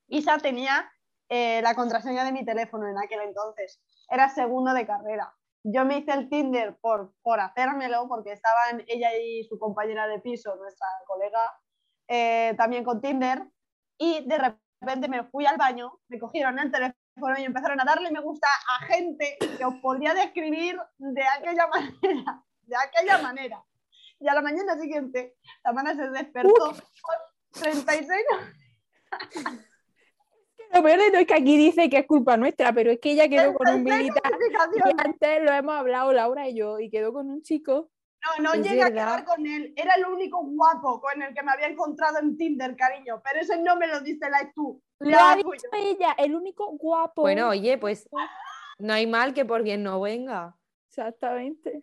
Isa 0.08 0.38
tenía 0.38 0.90
eh, 1.28 1.60
la 1.62 1.74
contraseña 1.74 2.24
de 2.24 2.32
mi 2.32 2.44
teléfono 2.44 2.88
en 2.88 2.98
aquel 2.98 3.20
entonces. 3.20 3.80
Era 4.08 4.28
segundo 4.28 4.74
de 4.74 4.86
carrera. 4.86 5.32
Yo 5.62 5.84
me 5.84 5.98
hice 5.98 6.12
el 6.12 6.28
Tinder 6.28 6.76
por, 6.80 7.12
por 7.22 7.40
hacérmelo, 7.40 8.08
porque 8.08 8.32
estaban 8.32 8.84
ella 8.86 9.16
y 9.16 9.44
su 9.44 9.58
compañera 9.58 10.06
de 10.06 10.20
piso, 10.20 10.56
nuestra 10.56 10.86
colega, 11.06 11.40
eh, 12.08 12.54
también 12.56 12.84
con 12.84 13.00
Tinder, 13.00 13.44
y 13.98 14.26
de 14.26 14.38
repente 14.38 15.08
me 15.08 15.24
fui 15.24 15.46
al 15.46 15.58
baño, 15.58 16.00
me 16.08 16.18
cogieron 16.18 16.58
el 16.58 16.70
teléfono 16.70 16.94
y 17.38 17.44
empezaron 17.44 17.80
a 17.80 17.84
darle 17.84 18.10
me 18.10 18.20
gusta 18.20 18.48
a 18.78 18.86
gente 18.86 19.36
que 19.58 19.64
os 19.64 19.74
podría 19.76 20.14
describir 20.14 20.78
de 20.98 21.22
aquella 21.22 21.66
manera, 22.02 22.44
de 22.62 22.76
aquella 22.76 23.18
manera. 23.18 23.64
Y 24.18 24.28
a 24.28 24.34
la 24.34 24.42
mañana 24.42 24.78
siguiente, 24.78 25.36
la 25.64 25.94
se 25.94 26.10
despertó 26.10 26.52
con 26.52 27.16
36 27.52 28.06
Lo 30.72 30.82
peor 30.82 30.98
de 31.00 31.10
todo 31.10 31.20
es 31.20 31.26
que 31.26 31.34
aquí 31.34 31.56
dice 31.56 31.90
que 31.90 31.98
es 31.98 32.06
culpa 32.06 32.36
nuestra, 32.36 32.72
pero 32.72 32.90
es 32.90 33.00
que 33.00 33.12
ella 33.12 33.28
quedó 33.28 33.54
con 33.54 33.68
un 33.68 33.82
militar. 33.82 34.32
Y 34.74 34.90
antes 34.96 35.42
lo 35.42 35.52
hemos 35.52 35.74
hablado 35.74 36.12
Laura 36.12 36.48
y 36.48 36.54
yo, 36.54 36.78
y 36.78 36.90
quedó 36.90 37.12
con 37.12 37.28
un 37.28 37.42
chico. 37.42 37.90
No, 38.38 38.54
no 38.54 38.62
llegué 38.62 38.82
a 38.82 38.90
quedar 38.90 39.24
con 39.24 39.46
él. 39.46 39.72
Era 39.76 39.94
el 39.94 40.04
único 40.04 40.44
guapo 40.44 41.00
con 41.00 41.22
el 41.22 41.34
que 41.34 41.42
me 41.42 41.52
había 41.52 41.68
encontrado 41.68 42.18
en 42.18 42.36
Tinder, 42.36 42.76
cariño. 42.76 43.20
Pero 43.24 43.40
ese 43.40 43.58
no 43.58 43.76
me 43.76 43.86
lo 43.86 44.00
dice 44.00 44.28
la 44.30 44.52
tú. 44.54 44.82
Lo 44.98 45.18
ha 45.18 45.34
dicho 45.34 45.68
ella, 45.72 46.14
el 46.18 46.34
único 46.34 46.70
guapo. 46.76 47.22
Bueno, 47.22 47.48
oye, 47.48 47.78
pues 47.78 48.08
no 48.78 48.92
hay 48.92 49.06
mal 49.06 49.32
que 49.32 49.44
por 49.44 49.62
bien 49.62 49.82
no 49.82 50.00
venga. 50.00 50.56
Exactamente. 50.88 51.82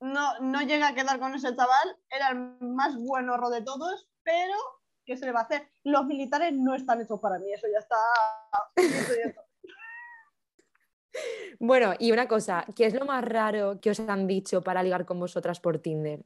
No, 0.00 0.38
no 0.40 0.60
llegué 0.60 0.82
a 0.82 0.94
quedar 0.94 1.20
con 1.20 1.34
ese 1.34 1.54
chaval. 1.54 1.96
Era 2.10 2.30
el 2.30 2.56
más 2.60 2.96
bueno 2.96 3.38
de 3.50 3.62
todos, 3.62 4.08
pero 4.24 4.54
¿qué 5.08 5.16
se 5.16 5.24
le 5.24 5.32
va 5.32 5.40
a 5.40 5.44
hacer? 5.44 5.62
Los 5.84 6.04
militares 6.04 6.52
no 6.52 6.74
están 6.74 7.00
hechos 7.00 7.18
para 7.18 7.38
mí, 7.38 7.50
eso 7.50 7.66
ya 7.72 7.78
está. 7.78 7.96
bueno, 11.58 11.94
y 11.98 12.12
una 12.12 12.28
cosa, 12.28 12.66
¿qué 12.76 12.84
es 12.84 12.94
lo 12.94 13.06
más 13.06 13.24
raro 13.24 13.80
que 13.80 13.88
os 13.90 14.00
han 14.00 14.26
dicho 14.26 14.60
para 14.62 14.82
ligar 14.82 15.06
con 15.06 15.18
vosotras 15.18 15.60
por 15.60 15.78
Tinder? 15.78 16.20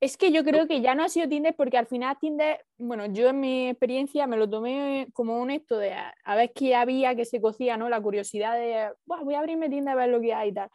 Es 0.00 0.18
que 0.18 0.30
yo 0.30 0.44
creo 0.44 0.68
que 0.68 0.82
ya 0.82 0.94
no 0.94 1.02
ha 1.02 1.08
sido 1.08 1.30
Tinder 1.30 1.56
porque 1.56 1.78
al 1.78 1.86
final 1.86 2.18
Tinder, 2.20 2.66
bueno, 2.76 3.06
yo 3.06 3.30
en 3.30 3.40
mi 3.40 3.70
experiencia 3.70 4.26
me 4.26 4.36
lo 4.36 4.50
tomé 4.50 5.08
como 5.14 5.40
un 5.40 5.50
esto 5.50 5.78
de 5.78 5.94
a, 5.94 6.36
ver 6.36 6.52
qué 6.54 6.74
había, 6.74 7.16
que 7.16 7.24
se 7.24 7.40
cocía, 7.40 7.78
¿no? 7.78 7.88
La 7.88 8.02
curiosidad 8.02 8.52
de, 8.54 8.92
voy 9.06 9.34
a 9.34 9.38
abrirme 9.38 9.70
Tinder 9.70 9.94
a 9.94 9.96
ver 9.96 10.10
lo 10.10 10.20
que 10.20 10.34
hay 10.34 10.50
y 10.50 10.52
tal. 10.52 10.68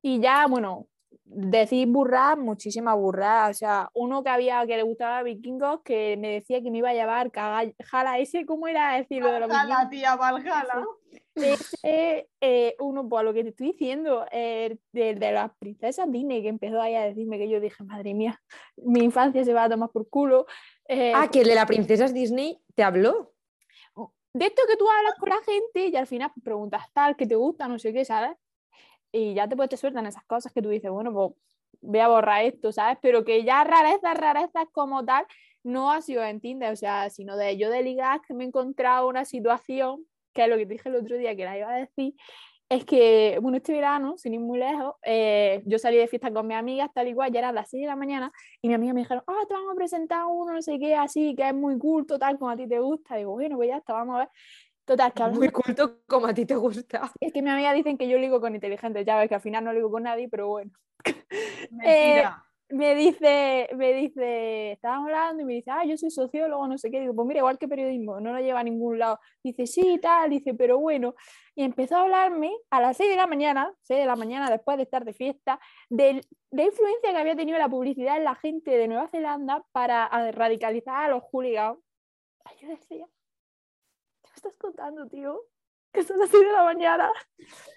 Y 0.00 0.18
ya, 0.18 0.46
bueno, 0.46 0.88
decir 1.24 1.86
burra, 1.88 2.36
muchísima 2.36 2.94
burra. 2.94 3.48
O 3.48 3.54
sea, 3.54 3.90
uno 3.94 4.22
que 4.22 4.30
había 4.30 4.66
que 4.66 4.76
le 4.76 4.82
gustaba 4.82 5.22
vikingos 5.22 5.80
que 5.82 6.16
me 6.16 6.30
decía 6.30 6.62
que 6.62 6.70
me 6.70 6.78
iba 6.78 6.90
a 6.90 6.94
llevar 6.94 7.30
jala 7.32 8.18
ese, 8.18 8.46
¿cómo 8.46 8.68
era 8.68 8.94
decirlo 8.96 9.32
de 9.32 9.40
los 9.40 9.48
vikingos? 9.48 9.90
tía, 9.90 10.16
Valhalla. 10.16 10.84
Ese, 11.34 12.28
eh, 12.40 12.76
uno, 12.78 13.08
pues 13.08 13.24
lo 13.24 13.34
que 13.34 13.42
te 13.42 13.50
estoy 13.50 13.72
diciendo, 13.72 14.24
eh, 14.30 14.78
de, 14.92 15.14
de, 15.14 15.32
las 15.32 15.50
princesas 15.58 16.10
Disney, 16.10 16.42
que 16.42 16.48
empezó 16.48 16.80
ahí 16.80 16.94
a 16.94 17.04
decirme 17.04 17.38
que 17.38 17.48
yo 17.48 17.60
dije, 17.60 17.82
madre 17.84 18.14
mía, 18.14 18.40
mi 18.76 19.00
infancia 19.00 19.44
se 19.44 19.52
va 19.52 19.64
a 19.64 19.68
tomar 19.68 19.90
por 19.90 20.08
culo. 20.08 20.46
Eh, 20.86 21.12
ah, 21.14 21.28
que 21.30 21.40
el 21.40 21.48
de 21.48 21.54
las 21.54 21.66
princesas 21.66 22.14
Disney 22.14 22.60
te 22.74 22.82
habló. 22.82 23.32
De 24.32 24.46
esto 24.46 24.62
que 24.68 24.76
tú 24.76 24.84
hablas 24.90 25.14
con 25.20 25.28
la 25.28 25.40
gente 25.44 25.86
y 25.86 25.96
al 25.96 26.08
final 26.08 26.32
preguntas 26.42 26.82
tal, 26.92 27.14
que 27.14 27.24
te 27.24 27.36
gusta, 27.36 27.68
no 27.68 27.78
sé 27.78 27.92
qué, 27.92 28.04
¿sabes? 28.04 28.32
Y 29.14 29.34
ya 29.34 29.48
te, 29.48 29.56
pues, 29.56 29.68
te 29.68 29.76
sueltan 29.76 30.06
esas 30.06 30.24
cosas 30.24 30.52
que 30.52 30.60
tú 30.60 30.68
dices, 30.68 30.90
bueno, 30.90 31.12
pues 31.12 31.32
voy 31.80 32.00
a 32.00 32.08
borrar 32.08 32.44
esto, 32.44 32.72
¿sabes? 32.72 32.98
Pero 33.00 33.24
que 33.24 33.44
ya 33.44 33.62
rarezas, 33.62 34.16
rarezas 34.16 34.64
como 34.72 35.04
tal, 35.04 35.24
no 35.62 35.92
ha 35.92 36.02
sido 36.02 36.24
en 36.24 36.40
Tinder, 36.40 36.72
o 36.72 36.76
sea, 36.76 37.10
sino 37.10 37.36
de 37.36 37.56
yo 37.56 37.70
de 37.70 37.82
ligar 37.82 38.20
que 38.26 38.34
me 38.34 38.44
he 38.44 38.46
encontrado 38.46 39.08
una 39.08 39.24
situación, 39.24 40.04
que 40.32 40.44
es 40.44 40.48
lo 40.48 40.56
que 40.56 40.66
te 40.66 40.74
dije 40.74 40.88
el 40.88 40.96
otro 40.96 41.16
día 41.16 41.36
que 41.36 41.44
la 41.44 41.56
iba 41.58 41.70
a 41.70 41.76
decir, 41.76 42.14
es 42.68 42.84
que, 42.84 43.38
bueno, 43.40 43.58
este 43.58 43.72
verano, 43.72 44.16
sin 44.16 44.34
ir 44.34 44.40
muy 44.40 44.58
lejos, 44.58 44.94
eh, 45.04 45.62
yo 45.66 45.78
salí 45.78 45.96
de 45.96 46.08
fiesta 46.08 46.32
con 46.32 46.46
mis 46.46 46.56
amigas, 46.56 46.90
tal 46.92 47.06
y 47.08 47.14
cual, 47.14 47.30
ya 47.30 47.40
eran 47.40 47.54
las 47.54 47.70
6 47.70 47.82
de 47.82 47.86
la 47.86 47.96
mañana, 47.96 48.32
y 48.62 48.68
mi 48.68 48.74
amiga 48.74 48.94
me 48.94 49.00
dijeron, 49.00 49.22
ah, 49.26 49.44
te 49.46 49.54
vamos 49.54 49.72
a 49.72 49.76
presentar 49.76 50.24
uno, 50.26 50.54
no 50.54 50.62
sé 50.62 50.78
qué, 50.78 50.96
así, 50.96 51.34
que 51.36 51.46
es 51.48 51.54
muy 51.54 51.78
culto, 51.78 52.18
tal, 52.18 52.38
como 52.38 52.50
a 52.50 52.56
ti 52.56 52.66
te 52.66 52.80
gusta. 52.80 53.16
digo, 53.16 53.32
bueno, 53.32 53.56
pues 53.56 53.68
ya 53.68 53.76
está, 53.76 53.92
vamos 53.92 54.16
a 54.16 54.18
ver. 54.20 54.28
Total, 54.84 55.12
que 55.12 55.24
Muy 55.24 55.48
culto 55.48 56.00
como 56.06 56.26
a 56.26 56.34
ti 56.34 56.44
te 56.44 56.56
gusta. 56.56 57.10
Es 57.20 57.32
que 57.32 57.42
mi 57.42 57.50
amiga 57.50 57.72
dicen 57.72 57.96
que 57.96 58.08
yo 58.08 58.18
ligo 58.18 58.40
con 58.40 58.54
inteligentes, 58.54 59.06
ya 59.06 59.18
ves 59.18 59.28
que 59.28 59.34
al 59.34 59.40
final 59.40 59.64
no 59.64 59.72
ligo 59.72 59.90
con 59.90 60.02
nadie, 60.02 60.28
pero 60.28 60.48
bueno. 60.48 60.72
Eh, 61.84 62.22
me 62.70 62.94
dice, 62.94 63.68
me 63.76 63.92
dice, 63.92 64.72
estábamos 64.72 65.08
hablando 65.08 65.42
y 65.42 65.44
me 65.44 65.52
dice, 65.54 65.70
ah, 65.70 65.84
yo 65.84 65.96
soy 65.96 66.10
sociólogo, 66.10 66.66
no 66.66 66.78
sé 66.78 66.90
qué. 66.90 67.00
Digo, 67.00 67.14
pues 67.14 67.26
mira, 67.26 67.38
igual 67.40 67.58
que 67.58 67.68
periodismo, 67.68 68.20
no 68.20 68.32
lo 68.32 68.38
lleva 68.40 68.60
a 68.60 68.64
ningún 68.64 68.98
lado. 68.98 69.18
Dice, 69.42 69.66
sí, 69.66 69.98
tal, 70.00 70.30
dice, 70.30 70.54
pero 70.54 70.78
bueno. 70.78 71.14
Y 71.54 71.64
empezó 71.64 71.96
a 71.96 72.02
hablarme 72.02 72.52
a 72.70 72.80
las 72.80 72.96
6 72.96 73.10
de 73.10 73.16
la 73.16 73.26
mañana, 73.26 73.72
6 73.82 74.00
de 74.00 74.06
la 74.06 74.16
mañana 74.16 74.50
después 74.50 74.76
de 74.76 74.84
estar 74.84 75.04
de 75.04 75.14
fiesta, 75.14 75.60
de 75.90 76.20
la 76.50 76.64
influencia 76.64 77.12
que 77.12 77.18
había 77.18 77.36
tenido 77.36 77.58
la 77.58 77.68
publicidad 77.68 78.16
en 78.16 78.24
la 78.24 78.34
gente 78.34 78.70
de 78.70 78.88
Nueva 78.88 79.08
Zelanda 79.08 79.64
para 79.72 80.08
radicalizar 80.32 81.04
a 81.04 81.08
los 81.08 81.22
hooligans. 81.30 81.78
Yo 82.60 82.68
decía, 82.68 83.06
estás 84.48 84.58
contando, 84.58 85.06
tío? 85.08 85.40
Que 85.92 86.02
son 86.02 86.18
las 86.18 86.28
6 86.28 86.44
de 86.44 86.52
la 86.52 86.64
mañana. 86.64 87.10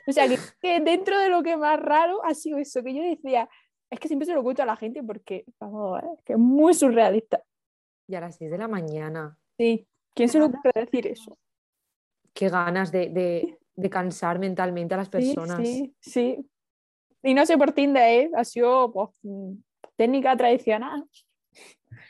O 0.08 0.12
sea, 0.12 0.28
que, 0.28 0.80
dentro 0.80 1.20
de 1.20 1.30
lo 1.30 1.44
que 1.44 1.56
más 1.56 1.80
raro 1.80 2.24
ha 2.24 2.34
sido 2.34 2.58
eso, 2.58 2.84
que 2.84 2.94
yo 2.94 3.04
decía, 3.04 3.50
es 3.90 4.00
que 4.00 4.08
siempre 4.08 4.26
se 4.26 4.34
lo 4.34 4.44
cuento 4.44 4.64
a 4.64 4.66
la 4.66 4.76
gente 4.76 5.04
porque, 5.04 5.46
vamos, 5.60 6.02
¿eh? 6.02 6.22
que 6.26 6.34
es 6.34 6.40
muy 6.40 6.74
surrealista. 6.74 7.42
Y 8.08 8.16
a 8.16 8.22
las 8.22 8.38
6 8.38 8.52
de 8.52 8.58
la 8.58 8.68
mañana. 8.68 9.38
Sí, 9.58 9.88
¿quién 10.14 10.30
se 10.30 10.40
lo 10.40 10.52
puede 10.52 10.86
decir 10.86 11.08
eso? 11.08 11.38
Qué 12.34 12.50
ganas 12.50 12.92
de, 12.92 13.58
cansar 13.90 14.40
mentalmente 14.40 14.96
a 14.96 14.98
las 14.98 15.10
personas. 15.10 15.60
Sí, 15.66 15.96
sí, 16.00 16.50
Y 17.24 17.34
no 17.34 17.46
sé 17.46 17.58
por 17.58 17.72
Tinder, 17.72 18.04
¿eh? 18.04 18.32
ha 18.36 18.44
sido 18.44 18.92
pues, 18.92 19.10
técnica 19.96 20.36
tradicional. 20.36 21.08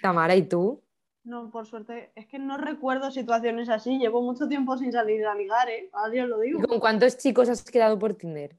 Tamara, 0.02 0.36
¿y 0.36 0.44
tú? 0.44 0.82
No, 1.28 1.52
por 1.52 1.68
suerte, 1.68 2.14
es 2.16 2.26
que 2.26 2.40
no 2.40 2.56
recuerdo 2.56 3.12
situaciones 3.12 3.68
así. 3.68 4.00
Llevo 4.00 4.22
mucho 4.22 4.48
tiempo 4.48 4.78
sin 4.78 4.94
salir 4.94 5.26
a 5.28 5.36
ligar, 5.36 5.70
¿eh? 5.70 5.90
Adiós 5.92 6.30
lo 6.30 6.40
digo. 6.40 6.66
¿Con 6.66 6.80
cuántos 6.80 7.18
chicos 7.18 7.50
has 7.50 7.70
quedado 7.70 8.00
por 8.00 8.14
Tinder? 8.14 8.56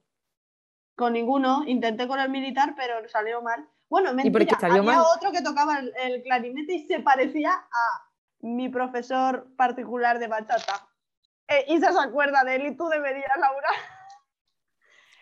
Con 0.95 1.15
ninguno. 1.15 1.65
Intenté 1.67 2.07
con 2.07 2.21
el 2.21 2.29
militar, 2.29 2.75
pero 2.77 3.09
salió 3.09 3.41
mal. 3.41 3.67
Bueno, 3.89 4.13
mentira, 4.13 4.45
¿Y 4.45 4.61
salió 4.61 4.83
había 4.83 5.03
otro 5.03 5.33
que 5.33 5.41
tocaba 5.41 5.79
el, 5.79 6.23
clarinete 6.23 6.75
y 6.75 6.87
se 6.87 7.01
parecía 7.01 7.53
a 7.53 8.11
mi 8.41 8.69
profesor 8.69 9.49
particular 9.57 10.19
de 10.19 10.27
bachata. 10.27 10.91
Eh, 11.49 11.65
Isa 11.69 11.91
se 11.91 12.07
acuerda 12.07 12.45
de 12.45 12.57
él 12.57 12.67
y 12.67 12.77
tú 12.77 12.87
deberías, 12.91 13.33
Laura. 13.41 13.69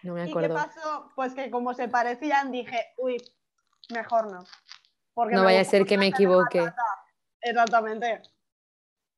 No 0.03 0.15
me 0.15 0.23
acuerdo. 0.25 0.49
¿Y 0.53 0.59
qué 0.59 0.67
pasó? 0.67 1.13
Pues 1.15 1.33
que 1.33 1.49
como 1.49 1.75
se 1.75 1.87
parecían, 1.87 2.51
dije, 2.51 2.93
uy, 2.99 3.23
mejor 3.91 4.33
no. 4.33 4.45
Porque 5.15 5.37
no 5.37 5.45
vaya 5.45 5.61
a 5.61 5.65
ser 5.65 5.87
que 5.87 5.97
me 5.97 6.09
equivoque. 6.09 6.69
Exactamente. 7.47 8.23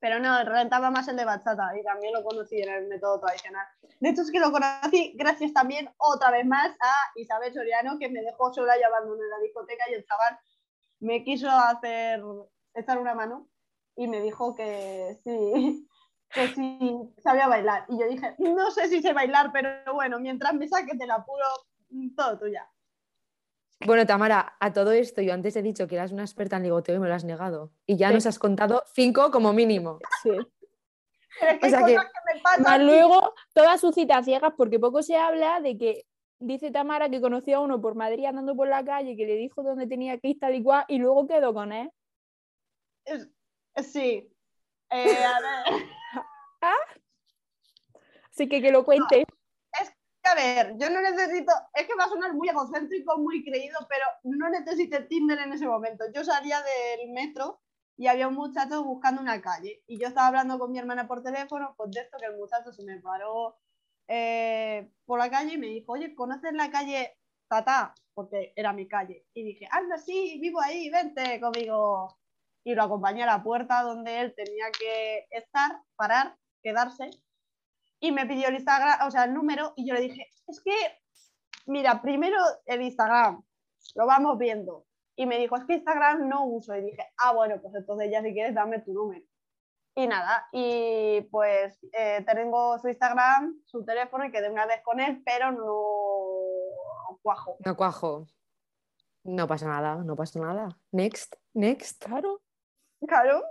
Pero 0.01 0.21
no, 0.21 0.45
rentaba 0.45 0.91
más 0.91 1.09
el 1.09 1.17
de 1.17 1.25
bachata 1.25 1.77
y 1.77 1.83
también 1.83 2.13
lo 2.13 2.23
conocí 2.23 2.61
en 2.61 2.69
el 2.69 2.87
método 2.87 3.19
tradicional. 3.19 3.67
De 3.99 4.11
hecho, 4.11 4.23
es 4.23 4.31
que 4.31 4.39
lo 4.39 4.53
conocí 4.53 5.13
gracias 5.17 5.53
también 5.53 5.91
otra 5.97 6.31
vez 6.31 6.47
más 6.47 6.69
a 6.69 6.95
Isabel 7.17 7.53
Soriano, 7.53 7.99
que 7.99 8.09
me 8.09 8.23
dejó 8.23 8.53
sola 8.53 8.79
y 8.79 8.83
abandoné 8.83 9.23
la 9.27 9.43
discoteca 9.43 9.85
y 9.91 9.95
el 9.95 10.05
chaval 10.07 10.39
me 11.01 11.25
quiso 11.25 11.49
hacer, 11.51 12.23
echar 12.75 12.99
una 12.99 13.15
mano 13.15 13.49
y 13.97 14.07
me 14.07 14.21
dijo 14.21 14.55
que 14.55 15.19
sí, 15.25 15.89
que 16.31 16.49
sí 16.49 17.15
sabía 17.21 17.49
bailar. 17.49 17.87
Y 17.89 17.99
yo 17.99 18.07
dije, 18.09 18.37
no 18.39 18.71
sé 18.71 18.89
si 18.89 19.03
sé 19.03 19.13
bailar, 19.15 19.51
pero 19.53 19.71
bueno, 19.95 20.21
mientras 20.21 20.55
me 20.55 20.69
saques 20.69 20.99
del 20.99 21.11
apuro, 21.11 21.47
todo 22.15 22.39
tuya. 22.39 22.71
Bueno, 23.87 24.07
Tamara, 24.07 24.57
a 24.59 24.73
todo 24.73 24.93
esto 24.93 25.23
yo 25.23 25.33
antes 25.33 25.55
he 25.57 25.63
dicho 25.63 25.87
que 25.87 25.95
eras 25.95 26.13
una 26.13 26.25
experta 26.25 26.57
en 26.57 26.65
ligoteo 26.65 26.97
y 26.97 26.99
me 26.99 27.09
lo 27.09 27.15
has 27.15 27.25
negado. 27.25 27.73
Y 27.87 27.97
ya 27.97 28.11
nos 28.11 28.27
has 28.27 28.39
contado 28.39 28.83
cinco 28.93 29.31
como 29.31 29.53
mínimo. 29.53 29.99
Sí. 30.23 30.31
o 30.31 31.69
sea 31.69 31.85
que, 31.87 31.97
más 32.65 32.81
luego 32.81 33.35
todas 33.55 33.81
sus 33.81 33.95
citas 33.95 34.25
ciegas, 34.25 34.53
porque 34.57 34.81
poco 34.81 35.03
se 35.03 35.17
habla 35.17 35.61
de 35.61 35.79
que 35.79 36.07
dice 36.41 36.71
Tamara 36.71 37.09
que 37.09 37.21
conoció 37.21 37.59
a 37.59 37.61
uno 37.61 37.81
por 37.81 37.95
Madrid 37.95 38.25
andando 38.25 38.57
por 38.57 38.69
la 38.69 38.85
calle, 38.85 39.17
que 39.17 39.27
le 39.27 39.37
dijo 39.37 39.63
dónde 39.63 39.87
tenía 39.87 40.19
que 40.19 40.29
ir 40.29 40.39
tal 40.41 40.55
y 40.55 40.63
cual, 40.63 40.85
y 40.89 40.99
luego 40.99 41.27
quedó 41.29 41.55
con 41.55 41.73
él. 41.73 41.91
sí. 43.77 44.29
Eh, 44.91 45.25
a 45.25 45.41
ver. 45.41 45.85
¿Ah? 46.63 46.75
Así 48.31 48.49
que 48.49 48.61
que 48.61 48.73
lo 48.73 48.85
cuente 48.85 49.27
a 50.29 50.35
ver, 50.35 50.77
yo 50.79 50.91
no 50.91 51.01
necesito, 51.01 51.53
es 51.75 51.87
que 51.87 51.95
va 51.95 52.05
a 52.05 52.09
sonar 52.09 52.35
muy 52.35 52.49
egocéntrico, 52.49 53.19
muy 53.19 53.45
creído, 53.45 53.79
pero 53.89 54.05
no 54.25 54.49
necesité 54.49 55.03
Tinder 55.03 55.39
en 55.39 55.53
ese 55.53 55.67
momento. 55.67 56.05
Yo 56.15 56.25
salía 56.25 56.59
del 56.63 57.11
metro 57.11 57.61
y 57.97 58.07
había 58.07 58.29
un 58.29 58.35
muchacho 58.35 58.85
buscando 58.85 59.21
una 59.21 59.41
calle 59.41 59.83
y 59.87 59.99
yo 59.99 60.09
estaba 60.09 60.29
hablando 60.29 60.59
con 60.59 60.71
mi 60.71 60.79
hermana 60.79 61.09
por 61.09 61.23
teléfono, 61.23 61.75
pues 61.77 61.91
de 61.91 62.01
esto 62.01 62.19
que 62.19 62.27
el 62.27 62.37
muchacho 62.37 62.73
se 62.73 62.85
me 62.85 63.01
paró 63.01 63.57
eh, 64.07 64.91
por 65.05 65.19
la 65.19 65.31
calle 65.31 65.55
y 65.55 65.59
me 65.59 65.67
dijo, 65.69 65.93
oye, 65.93 66.15
¿conoces 66.15 66.53
la 66.53 66.71
calle 66.71 67.17
Tata? 67.49 67.95
Porque 68.15 68.53
era 68.57 68.73
mi 68.73 68.87
calle. 68.87 69.27
Y 69.35 69.43
dije, 69.45 69.69
anda, 69.71 69.99
sí, 69.99 70.39
vivo 70.41 70.61
ahí, 70.61 70.91
vente 70.91 71.41
conmigo. 71.41 72.19
Y 72.65 72.75
lo 72.75 72.83
acompañé 72.83 73.23
a 73.23 73.27
la 73.27 73.43
puerta 73.43 73.83
donde 73.83 74.21
él 74.21 74.35
tenía 74.35 74.67
que 74.79 75.27
estar, 75.31 75.83
parar, 75.97 76.37
quedarse 76.63 77.11
y 78.01 78.13
me 78.13 78.27
pidió 78.27 78.49
el 78.49 78.55
Instagram, 78.55 79.07
o 79.07 79.11
sea, 79.11 79.25
el 79.25 79.35
número, 79.35 79.73
y 79.77 79.87
yo 79.87 79.95
le 79.95 80.01
dije, 80.01 80.29
es 80.47 80.61
que 80.63 80.73
mira, 81.67 82.01
primero 82.03 82.37
el 82.67 82.83
Instagram, 82.83 83.43
lo 83.95 84.07
vamos 84.07 84.39
viendo. 84.39 84.85
Y 85.17 85.27
me 85.27 85.39
dijo, 85.39 85.57
es 85.57 85.65
que 85.65 85.75
Instagram 85.75 86.29
no 86.29 86.45
uso. 86.47 86.75
Y 86.77 86.83
dije, 86.83 87.05
ah, 87.19 87.33
bueno, 87.33 87.61
pues 87.61 87.75
entonces 87.75 88.09
ya 88.11 88.23
si 88.23 88.33
quieres 88.33 88.55
dame 88.55 88.81
tu 88.81 88.93
número. 88.93 89.25
Y 89.95 90.07
nada, 90.07 90.47
y 90.53 91.23
pues 91.23 91.77
eh, 91.93 92.25
tengo 92.25 92.79
su 92.79 92.89
Instagram, 92.89 93.61
su 93.65 93.85
teléfono 93.85 94.25
y 94.25 94.31
quedé 94.31 94.49
una 94.49 94.65
vez 94.65 94.81
con 94.85 95.01
él, 95.01 95.21
pero 95.25 95.51
no 95.51 97.19
cuajo. 97.21 97.57
No 97.65 97.77
cuajo. 97.77 98.27
No 99.25 99.49
pasa 99.49 99.67
nada, 99.67 99.97
no 99.97 100.15
pasa 100.15 100.39
nada. 100.39 100.69
Next, 100.93 101.35
next. 101.53 102.05
Claro. 102.05 102.41
Claro. 103.01 103.43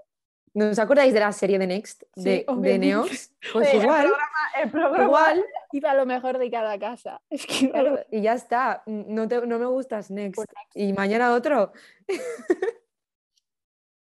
¿No 0.57 0.69
os 0.71 0.79
acordáis 0.79 1.13
de 1.13 1.19
la 1.19 1.31
serie 1.31 1.59
de 1.59 1.67
Next? 1.67 2.01
De, 2.15 2.43
Sí, 2.47 2.55
de 2.61 2.79
Neox. 2.79 3.31
Pues 3.53 3.69
Sí, 3.69 3.77
igual. 3.77 4.05
El 4.05 4.09
programa, 4.09 4.63
el 4.63 4.69
programa- 4.71 5.03
Igual. 5.03 5.45
Iba 5.71 5.93
lo 5.93 6.05
mejor 6.07 6.37
de 6.39 6.49
cada 6.49 6.79
casa. 6.79 7.21
Es 7.29 7.45
que 7.45 7.71
y 8.11 8.21
ya 8.21 8.33
está. 8.33 8.81
No, 8.87 9.27
te- 9.27 9.45
no 9.45 9.59
me 9.59 9.65
gustas 9.67 10.09
Next. 10.09 10.35
Pues 10.35 10.47
Y 10.73 10.93
mañana 10.93 11.33
otro. 11.33 11.71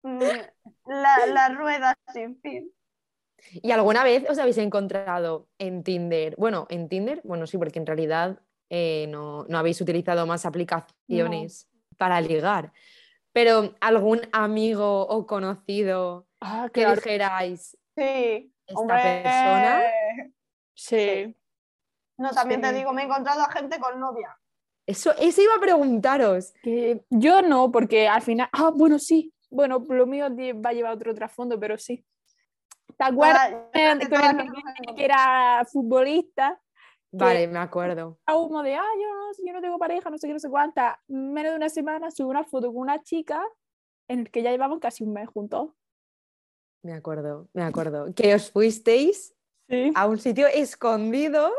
Mm, 0.04 0.20
la, 0.86 1.26
la 1.28 1.50
rueda 1.50 1.94
sin 2.14 2.40
fin. 2.40 2.72
¿Y 3.52 3.72
alguna 3.72 4.04
vez 4.04 4.26
os 4.30 4.40
habéis 4.40 4.58
encontrado 4.58 5.48
en 5.60 5.84
Tinder? 5.84 6.36
Bueno, 6.38 6.66
en 6.70 6.90
Tinder, 6.90 7.22
bueno, 7.24 7.46
sí, 7.48 7.58
porque 7.58 7.80
en 7.80 7.86
realidad 7.86 8.40
eh, 8.70 9.06
no, 9.10 9.46
no 9.48 9.58
habéis 9.58 9.80
utilizado 9.82 10.26
más 10.26 10.46
aplicaciones 10.46 11.68
para 11.98 12.20
ligar. 12.22 12.72
Pero 13.38 13.76
algún 13.82 14.22
amigo 14.32 15.06
o 15.08 15.28
conocido 15.28 16.26
Ah, 16.42 16.70
que 16.74 16.88
dijerais, 16.88 17.78
Sí. 17.96 18.52
esta 18.66 18.80
hombre. 18.82 19.22
persona, 19.22 19.84
Sí. 20.74 21.36
No, 22.18 22.32
también 22.32 22.62
te 22.62 22.74
digo, 22.74 22.94
me 22.94 23.04
he 23.04 23.06
encontrado 23.06 23.42
a 23.44 23.52
gente 23.52 23.80
con 23.80 24.00
novia. 24.00 24.36
eso, 24.88 25.12
eso 25.20 25.40
iba 25.44 25.54
a 25.56 25.60
preguntaros. 25.60 26.52
Que 26.64 27.04
yo 27.12 27.44
no, 27.44 27.72
porque 27.72 28.08
al 28.08 28.24
final. 28.24 28.50
Ah, 28.54 28.72
bueno, 28.74 28.98
sí. 28.98 29.32
Bueno, 29.52 29.84
lo 29.88 30.08
mío 30.08 30.30
va 30.66 30.70
a 30.72 30.74
llevar 30.74 30.94
otro 30.94 31.14
trasfondo, 31.14 31.60
pero 31.60 31.78
sí. 31.78 32.04
¿Te 32.98 33.04
acuerdas 33.06 33.54
que- 33.72 35.04
era 35.06 35.64
futbolista? 35.72 36.60
Vale, 37.18 37.48
me 37.48 37.60
acuerdo. 37.60 38.20
a 38.26 38.36
humo 38.38 38.64
de, 38.64 38.76
ah, 38.76 38.84
yo 39.02 39.08
no, 39.08 39.32
yo 39.48 39.54
no 39.54 39.62
tengo 39.62 39.78
pareja, 39.78 40.10
no 40.10 40.18
sé 40.18 40.28
qué, 40.28 40.34
no 40.34 40.40
sé 40.40 40.50
cuánta. 40.50 41.02
Menos 41.08 41.52
de 41.52 41.58
una 41.58 41.70
semana 41.70 42.12
sube 42.12 42.28
una 42.30 42.44
foto 42.44 42.68
con 42.68 42.78
una 42.82 43.02
chica 43.04 43.44
en 44.08 44.22
el 44.22 44.32
que 44.32 44.42
ya 44.42 44.52
llevamos 44.52 44.80
casi 44.80 45.04
un 45.04 45.14
mes 45.14 45.28
juntos. 45.30 45.72
Me 46.84 46.94
acuerdo, 46.94 47.50
me 47.54 47.64
acuerdo. 47.64 48.14
Que 48.14 48.34
os 48.36 48.52
fuisteis 48.52 49.34
Sí. 49.70 49.92
a 49.96 50.08
un 50.08 50.18
sitio 50.18 50.48
escondido 50.48 51.52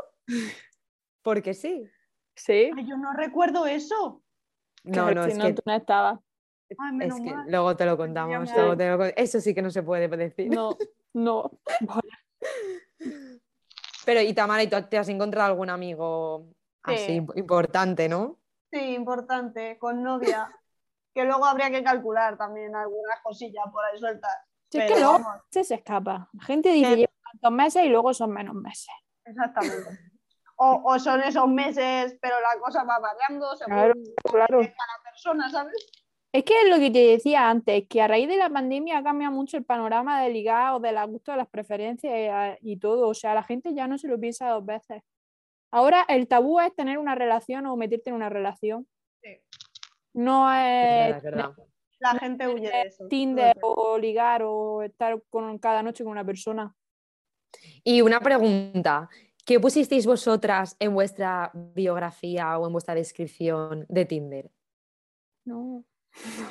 porque 1.22 1.52
sí. 1.52 1.86
Sí. 2.34 2.70
Ay, 2.74 2.86
yo 2.88 2.96
no 2.96 3.12
recuerdo 3.12 3.66
eso. 3.66 4.22
No, 4.84 5.10
no, 5.12 5.24
si 5.24 5.32
es 5.32 5.38
no, 5.38 5.44
que, 5.46 5.52
tú 5.54 5.62
no 5.66 5.74
estabas. 5.74 6.20
Ay, 6.78 6.98
es 7.02 7.14
que 7.16 7.34
mal. 7.34 7.50
luego 7.50 7.76
te 7.76 7.84
lo 7.84 7.96
contamos. 7.96 8.50
luego 8.54 8.76
te 8.76 8.88
lo 8.88 9.04
Eso 9.04 9.40
sí 9.40 9.54
que 9.54 9.60
no 9.60 9.70
se 9.70 9.82
puede 9.82 10.08
decir. 10.08 10.50
No, 10.50 10.76
no. 11.12 11.50
Pero, 14.08 14.22
y 14.22 14.32
Tamara, 14.32 14.62
¿y 14.62 14.68
tú 14.68 14.76
te 14.88 14.96
has 14.96 15.08
encontrado 15.10 15.50
algún 15.50 15.68
amigo 15.68 16.46
así 16.82 16.96
Sí. 17.04 17.20
imp- 17.20 17.36
importante, 17.36 18.08
no? 18.08 18.38
Sí, 18.72 18.94
importante, 18.94 19.76
con 19.78 20.02
novia. 20.02 20.50
que 21.14 21.24
luego 21.24 21.44
habría 21.44 21.70
que 21.70 21.84
calcular 21.84 22.38
también 22.38 22.74
algunas 22.74 23.20
cosillas 23.22 23.66
por 23.70 23.84
ahí 23.84 23.98
sueltas. 23.98 24.32
Si 24.70 24.78
es 24.78 24.84
Pero 24.84 24.94
que 24.94 25.00
luego 25.02 25.18
vamos, 25.18 25.42
se, 25.50 25.62
se 25.62 25.74
escapa. 25.74 26.30
La 26.32 26.42
gente 26.44 26.70
dice 26.70 26.88
Que- 26.90 26.96
lleva 26.96 27.12
tantos 27.32 27.52
meses 27.52 27.84
y 27.84 27.88
luego 27.90 28.14
son 28.14 28.30
menos 28.30 28.54
meses. 28.54 28.88
exactamente. 29.26 29.90
O, 30.56 30.80
o 30.86 30.98
son 30.98 31.20
esos 31.22 31.46
meses, 31.46 32.16
pero 32.22 32.36
la 32.40 32.58
cosa 32.60 32.84
va 32.84 32.98
variando 32.98 33.54
según 33.56 33.74
Claro, 33.74 33.94
claro. 34.24 34.58
cada 34.60 35.02
persona, 35.04 35.50
¿sabes? 35.50 35.74
Es 36.30 36.44
que 36.44 36.54
es 36.62 36.68
lo 36.68 36.78
que 36.78 36.90
te 36.90 36.98
decía 36.98 37.48
antes, 37.48 37.86
que 37.88 38.02
a 38.02 38.08
raíz 38.08 38.28
de 38.28 38.36
la 38.36 38.50
pandemia 38.50 39.02
cambia 39.02 39.30
mucho 39.30 39.56
el 39.56 39.64
panorama 39.64 40.22
de 40.22 40.30
ligar 40.30 40.74
o 40.74 40.80
de 40.80 40.92
la 40.92 41.04
gusto 41.04 41.32
de 41.32 41.38
las 41.38 41.48
preferencias 41.48 42.12
eh, 42.14 42.58
y 42.60 42.76
todo. 42.76 43.08
O 43.08 43.14
sea, 43.14 43.32
la 43.34 43.42
gente 43.42 43.74
ya 43.74 43.86
no 43.86 43.96
se 43.96 44.08
lo 44.08 44.20
piensa 44.20 44.50
dos 44.50 44.64
veces. 44.64 45.02
Ahora 45.70 46.04
el 46.08 46.28
tabú 46.28 46.60
es 46.60 46.74
tener 46.74 46.98
una 46.98 47.14
relación 47.14 47.66
o 47.66 47.76
meterte 47.76 48.10
en 48.10 48.16
una 48.16 48.28
relación. 48.28 48.86
Sí. 49.22 49.40
No 50.12 50.52
Es 50.52 51.16
es 51.16 51.22
verdad, 51.22 51.50
es 51.50 51.56
verdad. 51.56 51.68
La 52.00 52.10
gente 52.18 52.46
huye 52.46 52.70
de 52.70 52.82
eso. 52.82 53.08
Tinder 53.08 53.56
No 53.56 53.60
sé. 53.60 53.60
o 53.62 53.98
ligar 53.98 54.42
o 54.44 54.82
estar 54.82 55.20
con, 55.30 55.58
cada 55.58 55.82
noche 55.82 56.04
con 56.04 56.12
una 56.12 56.24
persona. 56.24 56.74
Y 57.82 58.02
una 58.02 58.20
pregunta. 58.20 59.08
¿Qué 59.44 59.58
pusisteis 59.58 60.06
vosotras 60.06 60.76
en 60.78 60.92
vuestra 60.92 61.50
biografía 61.54 62.58
o 62.58 62.66
en 62.66 62.72
vuestra 62.72 62.94
descripción 62.94 63.86
de 63.88 64.04
Tinder? 64.04 64.50
No. 65.46 65.84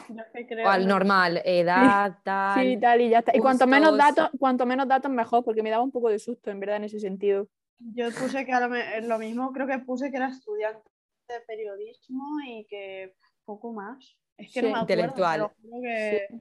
Yo 0.10 0.22
es 0.22 0.28
que 0.34 0.48
creo- 0.48 0.66
O 0.66 0.70
al 0.70 0.88
normal, 0.88 1.42
edad, 1.46 2.18
tal. 2.24 2.62
Sí, 2.64 2.78
tal 2.80 3.02
y 3.02 3.10
ya 3.10 3.20
está. 3.20 3.36
Y 3.36 3.40
cuanto 3.40 3.68
menos 3.68 3.98
datos, 3.98 4.30
cuanto 4.40 4.66
menos 4.66 4.88
datos 4.88 5.12
mejor, 5.12 5.44
porque 5.44 5.64
me 5.64 5.70
daba 5.70 5.84
un 5.84 5.92
poco 5.92 6.10
de 6.10 6.20
susto, 6.20 6.50
en 6.52 6.60
verdad, 6.60 6.78
en 6.78 6.86
ese 6.86 7.00
sentido. 7.00 7.48
Yo 7.80 8.08
puse 8.12 8.46
que 8.46 8.52
a 8.54 8.60
lo, 8.60 8.70
me- 8.70 9.02
lo 9.02 9.20
mismo, 9.20 9.52
creo 9.52 9.68
que 9.68 9.78
puse 9.80 10.10
que 10.10 10.18
era 10.18 10.30
estudiante 10.30 10.82
de 11.30 11.40
periodismo 11.46 12.24
y 12.48 12.66
que 12.66 13.14
poco 13.46 13.74
más. 13.74 14.18
Es 14.38 14.54
que 14.54 14.62
no 14.62 14.68
Sí. 14.68 14.74
me 14.74 14.80
acuerdo, 14.80 14.94
Intelectual. 15.04 15.52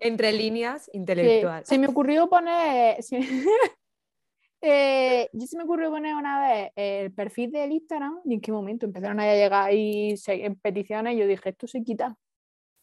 Entre 0.01 0.33
líneas, 0.33 0.85
Sí, 0.85 0.91
intelectual. 0.95 1.65
se 1.65 1.79
me 1.79 1.87
ocurrió 1.89 2.29
poner. 2.29 2.99
eh, 4.63 5.29
yo 5.33 5.47
se 5.47 5.57
me 5.57 5.65
ocurrió 5.65 5.91
poner 5.91 6.15
una 6.15 6.41
vez 6.41 6.73
el 6.77 7.13
perfil 7.13 7.53
del 7.53 7.73
Instagram 7.73 8.21
y 8.25 8.35
en 8.35 8.41
qué 8.41 8.53
momento 8.53 8.87
empezaron 8.87 9.21
a 9.21 9.33
llegar 9.35 9.65
ahí 9.69 10.15
en 10.27 10.57
peticiones 10.57 11.15
y 11.15 11.19
yo 11.19 11.27
dije, 11.27 11.51
esto 11.51 11.67
se 11.67 11.83
quita. 11.83 12.17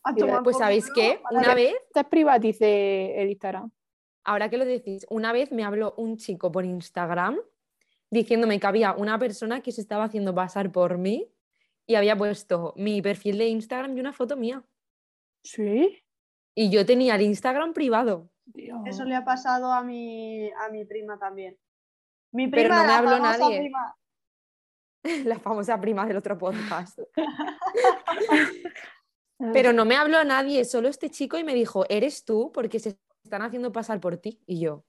A 0.03 0.11
Y 0.11 0.15
tomar 0.15 0.43
Pues 0.43 0.57
¿sabéis 0.57 0.89
qué? 0.93 1.21
Una 1.31 1.53
vez, 1.55 1.75
Te 1.93 2.03
privatice 2.03 3.21
el 3.21 3.29
Instagram. 3.29 3.71
ahora 4.25 4.49
que 4.49 4.57
lo 4.57 4.65
decís, 4.65 5.05
una 5.09 5.31
vez 5.33 5.51
me 5.51 5.63
habló 5.63 5.93
un 5.97 6.17
chico 6.17 6.51
por 6.51 6.65
Instagram 6.65 7.37
diciéndome 8.09 8.59
que 8.59 8.67
había 8.67 8.93
una 8.93 9.17
persona 9.17 9.61
que 9.61 9.71
se 9.71 9.81
estaba 9.81 10.03
haciendo 10.05 10.35
pasar 10.35 10.71
por 10.71 10.97
mí 10.97 11.29
y 11.87 11.95
había 11.95 12.15
puesto 12.17 12.73
mi 12.77 13.01
perfil 13.01 13.37
de 13.37 13.47
Instagram 13.47 13.97
y 13.97 13.99
una 13.99 14.13
foto 14.13 14.37
mía. 14.37 14.63
Sí. 15.43 16.03
Y 16.55 16.69
yo 16.69 16.85
tenía 16.85 17.15
el 17.15 17.21
Instagram 17.23 17.73
privado. 17.73 18.29
Eso 18.85 19.03
le 19.05 19.15
ha 19.15 19.25
pasado 19.25 19.71
a 19.73 19.83
mi, 19.83 20.49
a 20.51 20.69
mi 20.69 20.85
prima 20.85 21.17
también. 21.17 21.57
Mi 22.31 22.47
Pero 22.47 22.69
prima, 22.69 22.75
no 22.77 22.81
me 22.83 22.87
la 22.87 22.97
habló 22.97 23.09
famosa 23.17 23.37
nadie. 23.39 23.59
prima. 23.59 23.95
La 25.25 25.39
famosa 25.39 25.81
prima 25.81 26.05
del 26.05 26.17
otro 26.17 26.37
podcast. 26.37 26.99
Pero 29.51 29.73
no 29.73 29.83
me 29.85 29.95
habló 29.95 30.23
nadie, 30.23 30.63
solo 30.65 30.87
este 30.87 31.09
chico 31.09 31.37
y 31.37 31.43
me 31.43 31.53
dijo, 31.53 31.85
¿eres 31.89 32.23
tú? 32.23 32.51
Porque 32.53 32.79
se 32.79 32.97
están 33.23 33.41
haciendo 33.41 33.71
pasar 33.71 33.99
por 33.99 34.17
ti. 34.17 34.41
Y 34.45 34.59
yo, 34.59 34.85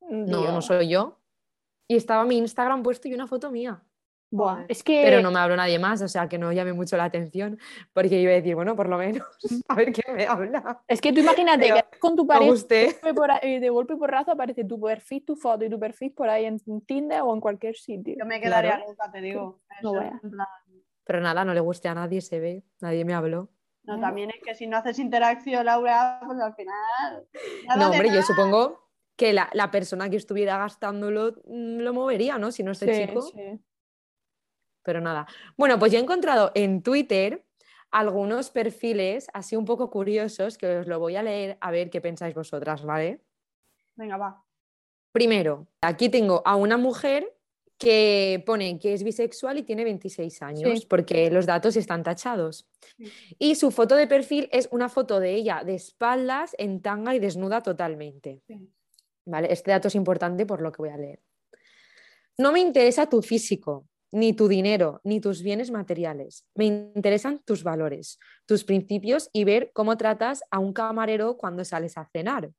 no, 0.00 0.50
no 0.50 0.62
soy 0.62 0.88
yo. 0.88 1.18
Y 1.88 1.96
estaba 1.96 2.24
mi 2.24 2.38
Instagram 2.38 2.82
puesto 2.82 3.08
y 3.08 3.14
una 3.14 3.26
foto 3.26 3.50
mía. 3.50 3.82
Buah, 4.34 4.64
es 4.68 4.82
que 4.82 5.02
Pero 5.04 5.20
no 5.20 5.30
me 5.30 5.38
habló 5.40 5.56
nadie 5.56 5.78
más, 5.78 6.00
o 6.00 6.08
sea 6.08 6.26
que 6.26 6.38
no 6.38 6.50
llame 6.52 6.72
mucho 6.72 6.96
la 6.96 7.04
atención, 7.04 7.58
porque 7.92 8.18
iba 8.18 8.32
a 8.32 8.36
decir, 8.36 8.54
bueno, 8.54 8.74
por 8.74 8.88
lo 8.88 8.96
menos, 8.96 9.26
a 9.68 9.74
ver 9.74 9.92
quién 9.92 10.16
me 10.16 10.26
habla. 10.26 10.82
es 10.88 11.02
que 11.02 11.12
tú 11.12 11.20
imagínate 11.20 11.66
Pero 11.68 11.74
que 11.90 11.98
con 11.98 12.16
tu 12.16 12.26
pareja 12.26 12.64
por 13.14 13.30
ahí- 13.30 13.60
de 13.60 13.68
golpe 13.68 13.92
y 13.92 13.96
porrazo 13.98 14.32
aparece 14.32 14.64
tu 14.64 14.80
perfil, 14.80 15.22
tu 15.26 15.36
foto 15.36 15.66
y 15.66 15.68
tu 15.68 15.78
perfil 15.78 16.12
por 16.12 16.30
ahí 16.30 16.46
en 16.46 16.58
Tinder 16.86 17.20
o 17.20 17.34
en 17.34 17.42
cualquier 17.42 17.76
sitio. 17.76 18.14
Yo 18.18 18.24
me 18.24 18.40
quedaría 18.40 18.76
Claro. 18.76 18.90
loca, 18.90 19.12
te 19.12 19.20
digo. 19.20 19.60
No 19.82 19.92
vaya. 19.92 20.18
Pero 21.04 21.20
nada, 21.20 21.44
no 21.44 21.52
le 21.52 21.60
guste 21.60 21.88
a 21.88 21.94
nadie, 21.94 22.22
se 22.22 22.40
ve, 22.40 22.64
nadie 22.80 23.04
me 23.04 23.12
habló. 23.12 23.50
No, 23.84 24.00
también 24.00 24.30
es 24.30 24.40
que 24.44 24.54
si 24.54 24.66
no 24.66 24.76
haces 24.76 24.98
interacción, 24.98 25.66
Laura, 25.66 26.20
pues 26.24 26.38
al 26.40 26.54
final. 26.54 27.26
No, 27.76 27.90
hombre, 27.90 28.12
yo 28.14 28.22
supongo 28.22 28.88
que 29.16 29.32
la, 29.32 29.50
la 29.52 29.70
persona 29.70 30.08
que 30.08 30.16
estuviera 30.16 30.58
gastándolo 30.58 31.32
mm, 31.44 31.78
lo 31.80 31.92
movería, 31.92 32.38
¿no? 32.38 32.52
Si 32.52 32.62
no 32.62 32.72
este 32.72 32.94
Sí, 32.94 33.06
chico. 33.06 33.22
sí. 33.22 33.60
Pero 34.84 35.00
nada. 35.00 35.26
Bueno, 35.56 35.78
pues 35.78 35.92
yo 35.92 35.98
he 35.98 36.02
encontrado 36.02 36.50
en 36.54 36.82
Twitter 36.82 37.44
algunos 37.90 38.50
perfiles 38.50 39.28
así 39.34 39.54
un 39.54 39.64
poco 39.64 39.90
curiosos 39.90 40.56
que 40.58 40.78
os 40.78 40.86
lo 40.86 40.98
voy 40.98 41.16
a 41.16 41.22
leer 41.22 41.58
a 41.60 41.70
ver 41.70 41.90
qué 41.90 42.00
pensáis 42.00 42.34
vosotras, 42.34 42.84
¿vale? 42.84 43.20
Venga, 43.94 44.16
va. 44.16 44.42
Primero, 45.12 45.66
aquí 45.82 46.08
tengo 46.08 46.42
a 46.46 46.56
una 46.56 46.78
mujer 46.78 47.36
que 47.82 48.42
pone 48.46 48.78
que 48.78 48.94
es 48.94 49.02
bisexual 49.02 49.58
y 49.58 49.62
tiene 49.62 49.84
26 49.84 50.42
años, 50.42 50.80
Sí. 50.80 50.86
porque 50.88 51.30
los 51.30 51.46
datos 51.46 51.76
están 51.76 52.02
tachados. 52.02 52.68
Sí. 52.96 53.12
Y 53.38 53.54
su 53.56 53.70
foto 53.70 53.96
de 53.96 54.06
perfil 54.06 54.48
es 54.52 54.68
una 54.70 54.88
foto 54.88 55.20
de 55.20 55.34
ella 55.34 55.62
de 55.64 55.74
espaldas, 55.74 56.54
en 56.58 56.80
tanga 56.80 57.14
y 57.14 57.18
desnuda 57.18 57.62
totalmente. 57.62 58.40
Sí. 58.46 58.68
¿Vale? 59.24 59.52
Este 59.52 59.70
dato 59.70 59.88
es 59.88 59.94
importante 59.94 60.46
por 60.46 60.62
lo 60.62 60.72
que 60.72 60.82
voy 60.82 60.90
a 60.90 60.96
leer. 60.96 61.20
No 62.38 62.52
me 62.52 62.60
interesa 62.60 63.08
tu 63.08 63.22
físico, 63.22 63.86
ni 64.10 64.32
tu 64.32 64.48
dinero, 64.48 65.00
ni 65.04 65.20
tus 65.20 65.42
bienes 65.42 65.70
materiales. 65.70 66.44
Me 66.54 66.66
interesan 66.66 67.40
tus 67.44 67.62
valores, 67.62 68.18
tus 68.46 68.64
principios 68.64 69.30
y 69.32 69.44
ver 69.44 69.70
cómo 69.72 69.96
tratas 69.96 70.42
a 70.50 70.58
un 70.58 70.72
camarero 70.72 71.36
cuando 71.36 71.64
sales 71.64 71.96
a 71.96 72.04
cenar. 72.12 72.50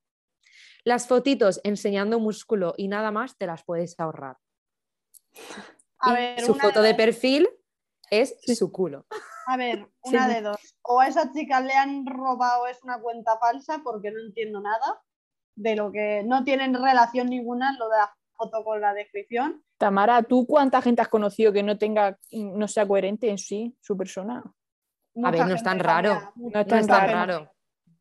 Las 0.85 1.07
fotitos 1.07 1.61
enseñando 1.63 2.19
músculo 2.19 2.73
y 2.77 2.87
nada 2.87 3.11
más 3.11 3.37
te 3.37 3.45
las 3.47 3.63
puedes 3.63 3.99
ahorrar. 3.99 4.37
A 5.99 6.11
Y 6.11 6.15
ver, 6.15 6.41
su 6.41 6.53
una 6.53 6.63
foto 6.63 6.81
de 6.81 6.95
perfil 6.95 7.49
es 8.09 8.35
su 8.57 8.71
culo. 8.71 9.05
A 9.47 9.57
ver, 9.57 9.87
una 10.03 10.27
de 10.27 10.41
dos. 10.41 10.57
O 10.81 10.99
a 10.99 11.07
esa 11.07 11.31
chica 11.31 11.61
le 11.61 11.73
han 11.73 12.05
robado, 12.05 12.67
es 12.67 12.83
una 12.83 12.99
cuenta 12.99 13.37
falsa 13.39 13.81
porque 13.83 14.11
no 14.11 14.19
entiendo 14.19 14.59
nada 14.61 15.01
de 15.55 15.75
lo 15.75 15.91
que 15.91 16.23
no 16.25 16.43
tienen 16.43 16.73
relación 16.73 17.27
ninguna 17.29 17.77
lo 17.77 17.87
de 17.89 17.97
la 17.97 18.15
foto 18.35 18.63
con 18.63 18.81
la 18.81 18.93
descripción. 18.93 19.63
Tamara, 19.77 20.23
¿tú 20.23 20.45
cuánta 20.45 20.81
gente 20.81 21.01
has 21.01 21.09
conocido 21.09 21.53
que 21.53 21.63
no 21.63 21.77
tenga, 21.77 22.17
no 22.31 22.67
sea 22.67 22.87
coherente 22.87 23.29
en 23.29 23.37
sí, 23.37 23.75
su 23.81 23.95
persona? 23.97 24.43
a 25.23 25.31
ver, 25.31 25.45
no 25.45 25.53
es 25.53 25.63
tan 25.63 25.79
raro. 25.79 26.33
No 26.35 26.59
es 26.59 26.67
tan, 26.67 26.87
raro. 26.87 27.51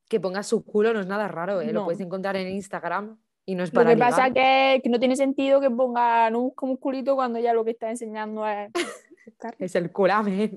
Que 0.09 0.21
ponga 0.21 0.43
su 0.43 0.65
culo 0.65 0.93
no 0.93 1.01
es 1.01 1.07
nada 1.07 1.29
raro, 1.29 1.61
¿eh? 1.61 1.73
lo 1.73 1.85
puedes 1.85 2.01
encontrar 2.01 2.37
en 2.37 2.49
Instagram 2.49 3.19
y 3.45 3.55
no 3.55 3.65
es 3.65 3.71
para 3.71 3.91
Lo 3.91 3.97
que 3.97 4.01
pasa 4.01 4.29
es 4.29 4.35
que, 4.83 4.89
no 4.89 4.99
tiene 4.99 5.17
sentido 5.17 5.61
que 5.61 5.71
ponga 5.71 6.31
un 6.31 6.77
culito 6.77 7.15
cuando 7.15 7.39
ya 7.39 7.53
lo 7.53 7.65
que 7.65 7.73
está 7.73 7.91
enseñando 7.91 8.47
es... 8.47 8.71
es 9.59 9.75
el 9.75 9.91
culamen. 9.91 10.57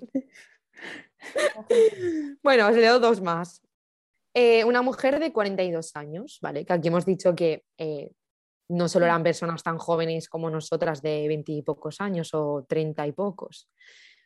bueno, 2.44 2.68
os 2.68 2.76
leo 2.76 3.00
dos 3.00 3.22
más. 3.22 3.62
Eh, 4.34 4.64
una 4.66 4.82
mujer 4.82 5.20
de 5.20 5.32
42 5.32 5.96
años, 5.96 6.40
¿vale? 6.42 6.66
Que 6.66 6.74
aquí 6.74 6.90
hemos 6.90 7.06
dicho 7.06 7.34
que 7.34 7.64
eh, 7.78 8.12
no 8.70 8.88
solo 8.88 9.06
eran 9.06 9.24
personas 9.24 9.64
tan 9.64 9.78
jóvenes 9.78 10.28
como 10.28 10.50
nosotras 10.50 11.02
de 11.02 11.28
20 11.28 11.52
y 11.54 11.62
pocos 11.62 12.02
años 12.02 12.34
o 12.34 12.66
30 12.68 13.08
y 13.08 13.12
pocos. 13.14 13.70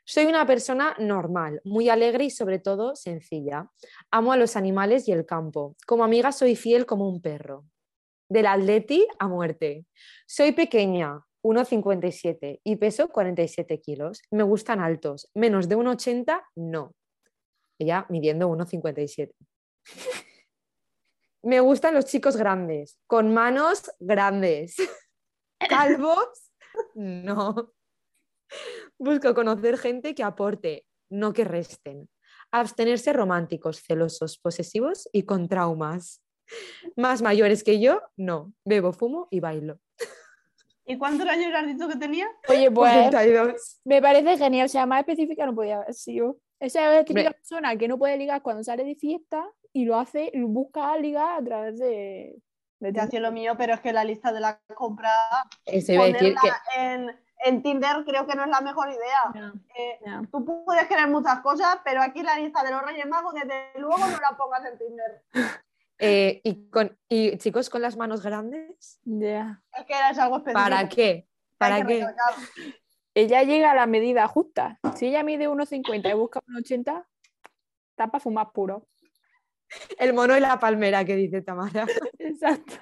Soy 0.06 0.26
una 0.26 0.48
persona 0.48 0.95
normal, 0.98 1.62
muy 1.63 1.89
alegre 1.89 2.26
y 2.26 2.30
sobre 2.32 2.58
todo 2.58 2.95
sencilla. 2.95 3.69
Amo 4.10 4.34
a 4.34 4.38
los 4.38 4.56
animales 4.56 5.08
y 5.08 5.12
el 5.12 5.26
campo. 5.26 5.76
Como 5.86 6.04
amiga 6.04 6.32
soy 6.32 6.56
fiel 6.56 6.88
como 6.88 7.08
un 7.08 7.22
perro. 7.22 7.65
Del 8.30 8.46
atleti 8.46 9.08
a 9.18 9.28
muerte. 9.28 9.86
Soy 10.28 10.52
pequeña, 10.52 11.20
1,57 11.44 12.62
y 12.63 12.76
peso 12.76 13.10
47 13.10 13.82
kilos. 13.82 14.22
Me 14.32 14.44
gustan 14.44 14.80
altos. 14.80 15.30
Menos 15.34 15.68
de 15.68 15.78
1,80 15.78 16.44
no. 16.56 16.94
Ella 17.80 18.06
midiendo 18.10 18.50
1,57. 18.50 19.34
Me 21.42 21.62
gustan 21.62 21.94
los 21.94 22.06
chicos 22.06 22.36
grandes, 22.36 23.00
con 23.08 23.34
manos 23.34 23.89
grandes. 24.00 24.76
Calvos, 25.70 26.52
no. 26.96 27.74
Busco 28.98 29.34
conocer 29.34 29.78
gente 29.78 30.13
que 30.13 30.24
aporte, 30.24 30.86
no 31.10 31.32
que 31.32 31.46
resten. 31.46 32.10
Abstenerse 32.52 33.13
románticos, 33.13 33.82
celosos, 33.82 34.38
posesivos 34.38 35.08
y 35.13 35.24
con 35.24 35.48
traumas. 35.48 36.22
Más 36.95 37.21
mayores 37.21 37.63
que 37.63 37.79
yo, 37.79 38.01
no. 38.17 38.53
Bebo, 38.65 38.93
fumo 38.93 39.27
y 39.31 39.39
bailo. 39.39 39.79
¿Y 40.85 40.97
cuántos 40.97 41.27
años 41.27 41.53
has 41.55 41.67
dicho 41.67 41.88
que 41.88 41.97
tenía? 41.97 42.27
Oye, 42.47 42.71
pues 42.71 43.79
me 43.83 44.01
parece 44.01 44.38
genial. 44.38 44.65
O 44.65 44.69
sea, 44.69 44.88
más 44.88 45.01
específica 45.01 45.45
no 45.45 45.53
podía 45.53 45.77
haber 45.77 45.93
sido. 45.93 46.39
Esa 46.59 46.99
es 46.99 47.09
la 47.13 47.31
persona 47.31 47.77
que 47.77 47.88
no 47.88 47.99
puede 47.99 48.17
ligar 48.17 48.41
cuando 48.41 48.63
sale 48.63 48.83
de 48.83 48.95
fiesta 48.95 49.45
y 49.71 49.85
lo 49.85 49.97
hace, 49.97 50.31
busca 50.35 50.97
ligar 50.97 51.39
a 51.39 51.43
través 51.43 51.77
de. 51.77 52.41
de 52.79 52.91
ya 52.91 53.07
lo 53.19 53.31
mío, 53.31 53.53
pero 53.55 53.75
es 53.75 53.81
que 53.81 53.93
la 53.93 54.03
lista 54.03 54.33
de 54.33 54.39
la 54.39 54.59
compra. 54.73 55.12
Eso 55.63 55.93
iba 55.93 56.05
a 56.05 56.07
decir 56.07 56.35
que... 56.35 56.81
en, 56.81 57.12
en 57.45 57.62
Tinder 57.62 58.03
creo 58.03 58.25
que 58.25 58.35
no 58.35 58.43
es 58.43 58.49
la 58.49 58.62
mejor 58.62 58.89
idea. 58.89 59.53
Eh, 59.75 59.99
tú 60.31 60.63
puedes 60.65 60.88
querer 60.88 61.07
muchas 61.07 61.39
cosas, 61.41 61.77
pero 61.85 62.01
aquí 62.01 62.23
la 62.23 62.38
lista 62.38 62.63
de 62.63 62.71
los 62.71 62.81
Reyes 62.81 63.05
Magos, 63.05 63.35
desde 63.35 63.79
luego 63.79 63.99
no 63.99 64.07
la 64.07 64.35
pongas 64.35 64.65
en 64.65 64.77
Tinder. 64.77 65.23
Eh, 65.99 66.39
y, 66.43 66.69
con, 66.69 66.97
y 67.09 67.38
chicos 67.38 67.69
con 67.69 67.81
las 67.81 67.97
manos 67.97 68.23
grandes. 68.23 68.99
Ya. 69.03 69.62
Es 69.77 69.85
que 69.85 69.93
es 70.12 70.17
algo 70.17 70.38
específico. 70.38 70.63
¿Para 70.63 70.89
qué? 70.89 71.27
¿Para 71.57 71.85
qué? 71.85 72.05
Ella 73.13 73.43
llega 73.43 73.71
a 73.71 73.75
la 73.75 73.85
medida 73.85 74.27
justa. 74.27 74.79
Si 74.95 75.07
ella 75.07 75.23
mide 75.23 75.49
1,50 75.49 76.09
y 76.09 76.13
busca 76.13 76.39
1,80, 76.47 77.05
está 77.91 78.07
para 78.07 78.19
fumar 78.21 78.51
puro. 78.53 78.88
El 79.97 80.13
mono 80.13 80.38
y 80.38 80.39
la 80.39 80.57
palmera 80.57 81.03
que 81.03 81.15
dice 81.15 81.41
Tamara. 81.41 81.85
Exacto. 82.19 82.75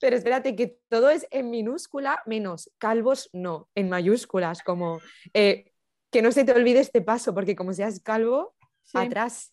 Pero 0.00 0.16
espérate, 0.16 0.56
que 0.56 0.78
todo 0.88 1.10
es 1.10 1.26
en 1.30 1.50
minúscula 1.50 2.22
menos 2.24 2.70
calvos 2.78 3.28
no, 3.32 3.68
en 3.74 3.88
mayúsculas, 3.88 4.62
como 4.62 5.00
eh, 5.34 5.72
que 6.10 6.22
no 6.22 6.32
se 6.32 6.44
te 6.44 6.52
olvide 6.52 6.80
este 6.80 7.02
paso, 7.02 7.34
porque 7.34 7.56
como 7.56 7.72
seas 7.72 8.00
calvo, 8.00 8.54
atrás. 8.94 9.52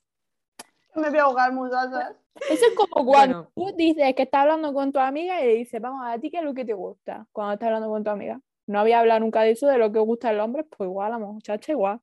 Me 0.95 1.09
voy 1.09 1.19
a 1.19 1.23
ahogar 1.23 1.51
muchas 1.53 1.89
Eso 2.49 2.65
es 2.65 2.75
como 2.75 3.05
cuando 3.05 3.51
tú 3.55 3.73
dices 3.75 4.13
que 4.15 4.23
estás 4.23 4.41
hablando 4.41 4.73
con 4.73 4.91
tu 4.91 4.99
amiga 4.99 5.41
y 5.41 5.45
le 5.45 5.55
dices, 5.55 5.81
vamos, 5.81 6.01
a 6.05 6.17
ti 6.19 6.31
qué 6.31 6.37
es 6.37 6.43
lo 6.43 6.53
que 6.53 6.65
te 6.65 6.73
gusta 6.73 7.27
cuando 7.31 7.53
estás 7.53 7.67
hablando 7.67 7.89
con 7.89 8.03
tu 8.03 8.09
amiga. 8.09 8.39
No 8.67 8.79
había 8.79 8.99
hablado 8.99 9.19
nunca 9.19 9.41
de 9.41 9.51
eso, 9.51 9.67
de 9.67 9.77
lo 9.77 9.91
que 9.91 9.99
gusta 9.99 10.31
el 10.31 10.39
hombre, 10.39 10.63
pues 10.63 10.87
igual, 10.87 11.11
la 11.11 11.19
muchacha 11.19 11.71
igual. 11.71 11.99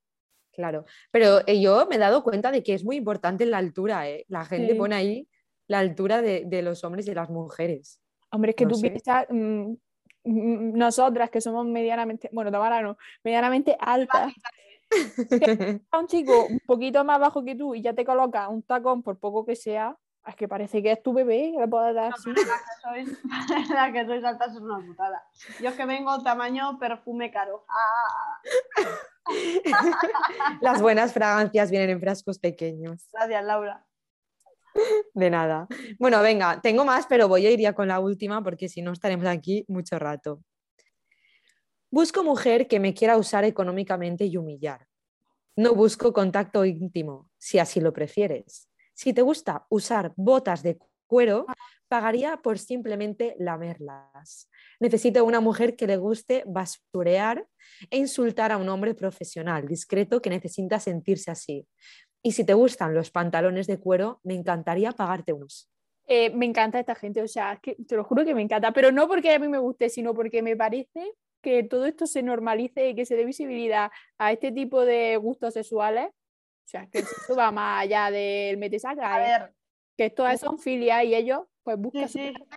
Claro, 0.53 0.85
pero 1.11 1.41
eh, 1.47 1.61
yo 1.61 1.87
me 1.89 1.97
he 1.97 1.99
dado 1.99 2.23
cuenta 2.23 2.51
de 2.51 2.63
que 2.63 2.75
es 2.75 2.85
muy 2.85 2.97
importante 2.97 3.47
la 3.47 3.59
altura, 3.59 4.09
¿eh? 4.09 4.27
La 4.29 4.45
gente 4.45 4.75
pone 4.75 4.95
ahí 4.95 5.29
la 5.67 5.79
altura 5.79 6.21
de, 6.21 6.45
de, 6.45 6.61
los 6.61 6.85
hombres 6.85 7.07
y 7.07 7.11
de 7.11 7.15
las 7.15 7.31
mujeres. 7.31 8.01
Hombre, 8.31 8.51
es 8.51 8.57
que 8.57 8.67
tú 8.67 8.79
piensas, 8.79 9.27
mm, 9.31 9.73
mm, 10.25 10.77
nosotras 10.77 11.31
que 11.31 11.41
somos 11.41 11.67
medianamente, 11.67 12.29
bueno, 12.33 12.51
Tamara 12.53 12.83
no, 12.83 12.99
medianamente 13.25 13.77
altas, 13.81 14.35
a 15.91 15.99
un 15.99 16.07
chico 16.07 16.47
un 16.47 16.61
poquito 16.67 17.05
más 17.05 17.21
bajo 17.21 17.45
que 17.45 17.55
tú 17.55 17.75
y 17.75 17.83
ya 17.83 17.95
te 17.95 18.05
coloca 18.05 18.49
un 18.49 18.63
tacón 18.63 19.03
por 19.03 19.19
poco 19.19 19.45
que 19.45 19.57
sea, 19.57 19.97
es 20.27 20.37
que 20.37 20.47
parece 20.47 20.83
que 20.83 20.93
es 20.93 21.03
tu 21.03 21.13
bebé, 21.13 21.53
le 21.59 21.67
puedes 21.67 21.95
dar 21.95 22.13
así. 22.13 22.31
la, 23.73 23.93
que 23.93 24.07
sois, 24.07 24.25
altas 24.25 24.53
es 24.53 24.61
una 24.61 24.79
putada. 24.79 25.23
Yo 25.61 25.71
es 25.71 25.75
que 25.75 25.85
vengo 25.85 26.23
tamaño 26.23 26.79
perfume 26.79 27.31
caro. 27.31 27.65
Ah. 27.69 28.41
Las 30.61 30.81
buenas 30.81 31.13
fragancias 31.13 31.71
vienen 31.71 31.91
en 31.91 32.01
frascos 32.01 32.39
pequeños. 32.39 33.09
Gracias, 33.13 33.45
Laura. 33.45 33.85
De 35.13 35.29
nada. 35.29 35.67
Bueno, 35.99 36.23
venga, 36.23 36.61
tengo 36.61 36.85
más, 36.85 37.07
pero 37.07 37.29
voy 37.29 37.47
a 37.47 37.51
ir 37.51 37.61
ya 37.61 37.75
con 37.75 37.89
la 37.89 38.01
última 38.01 38.43
porque 38.43 38.69
si 38.69 38.81
no 38.81 38.93
estaremos 38.93 39.27
aquí 39.27 39.65
mucho 39.69 39.99
rato. 39.99 40.41
Busco 41.93 42.25
mujer 42.25 42.69
que 42.69 42.81
me 42.81 42.95
quiera 42.95 43.19
usar 43.19 43.45
económicamente 43.45 44.25
y 44.25 44.39
humillar. 44.39 44.87
No 45.57 45.75
busco 45.75 46.15
contacto 46.15 46.65
íntimo, 46.65 47.29
si 47.37 47.59
así 47.59 47.83
lo 47.83 47.93
prefieres. 47.93 48.71
Si 48.95 49.13
te 49.13 49.21
gusta 49.21 49.67
usar 49.69 50.15
botas 50.17 50.63
de 50.63 50.79
cuero, 51.07 51.45
pagaría 51.89 52.39
por 52.39 52.59
simplemente 52.59 53.37
lamerlas. 53.39 54.49
Necesito 54.81 55.23
una 55.23 55.41
mujer 55.41 55.77
que 55.77 55.87
le 55.87 55.99
guste 55.99 56.45
basurear 56.47 57.47
e 57.91 57.99
insultar 57.99 58.53
a 58.53 58.57
un 58.57 58.71
hombre 58.71 58.95
profesional, 58.95 59.69
discreto, 59.69 60.23
que 60.23 60.31
necesita 60.31 60.81
sentirse 60.81 61.31
así. 61.31 61.69
Y 62.23 62.33
si 62.33 62.43
te 62.43 62.55
gustan 62.55 62.95
los 62.95 63.11
pantalones 63.11 63.67
de 63.67 63.79
cuero, 63.79 64.19
me 64.25 64.33
encantaría 64.33 64.93
pagarte 64.93 65.35
unos. 65.35 65.71
Eh, 66.07 66.31
me 66.31 66.47
encanta 66.47 66.81
esta 66.81 66.95
gente, 66.95 67.21
o 67.21 67.29
sea, 67.29 67.61
que 67.63 67.75
te 67.87 67.97
lo 67.97 68.05
juro 68.05 68.25
que 68.25 68.35
me 68.35 68.41
encanta, 68.41 68.73
pero 68.73 68.91
no 68.91 69.07
porque 69.07 69.35
a 69.35 69.39
mí 69.39 69.47
me 69.47 69.59
guste, 69.59 69.91
sino 69.91 70.15
porque 70.15 70.41
me 70.41 70.57
parece 70.57 71.13
que 71.43 71.63
todo 71.65 71.87
esto 71.87 72.07
se 72.07 72.23
normalice 72.23 72.89
y 72.89 72.95
que 72.95 73.05
se 73.05 73.17
dé 73.17 73.25
visibilidad 73.25 73.91
a 74.19 74.33
este 74.33 74.53
tipo 74.53 74.85
de 74.85 75.17
gustos 75.17 75.55
sexuales. 75.55 76.07
O 76.09 76.69
sea, 76.69 76.87
que 76.87 77.01
eso 77.01 77.37
va 77.37 77.51
más 77.51 77.83
allá 77.83 78.11
del 78.11 78.57
metesaca. 78.57 79.15
A 79.15 79.21
¿eh? 79.21 79.29
ver. 79.29 79.55
Que 79.97 80.07
esto 80.07 80.25
son 80.39 80.59
filias 80.59 81.05
y 81.05 81.15
ellos 81.15 81.43
pues 81.63 81.77
buscan 81.77 82.09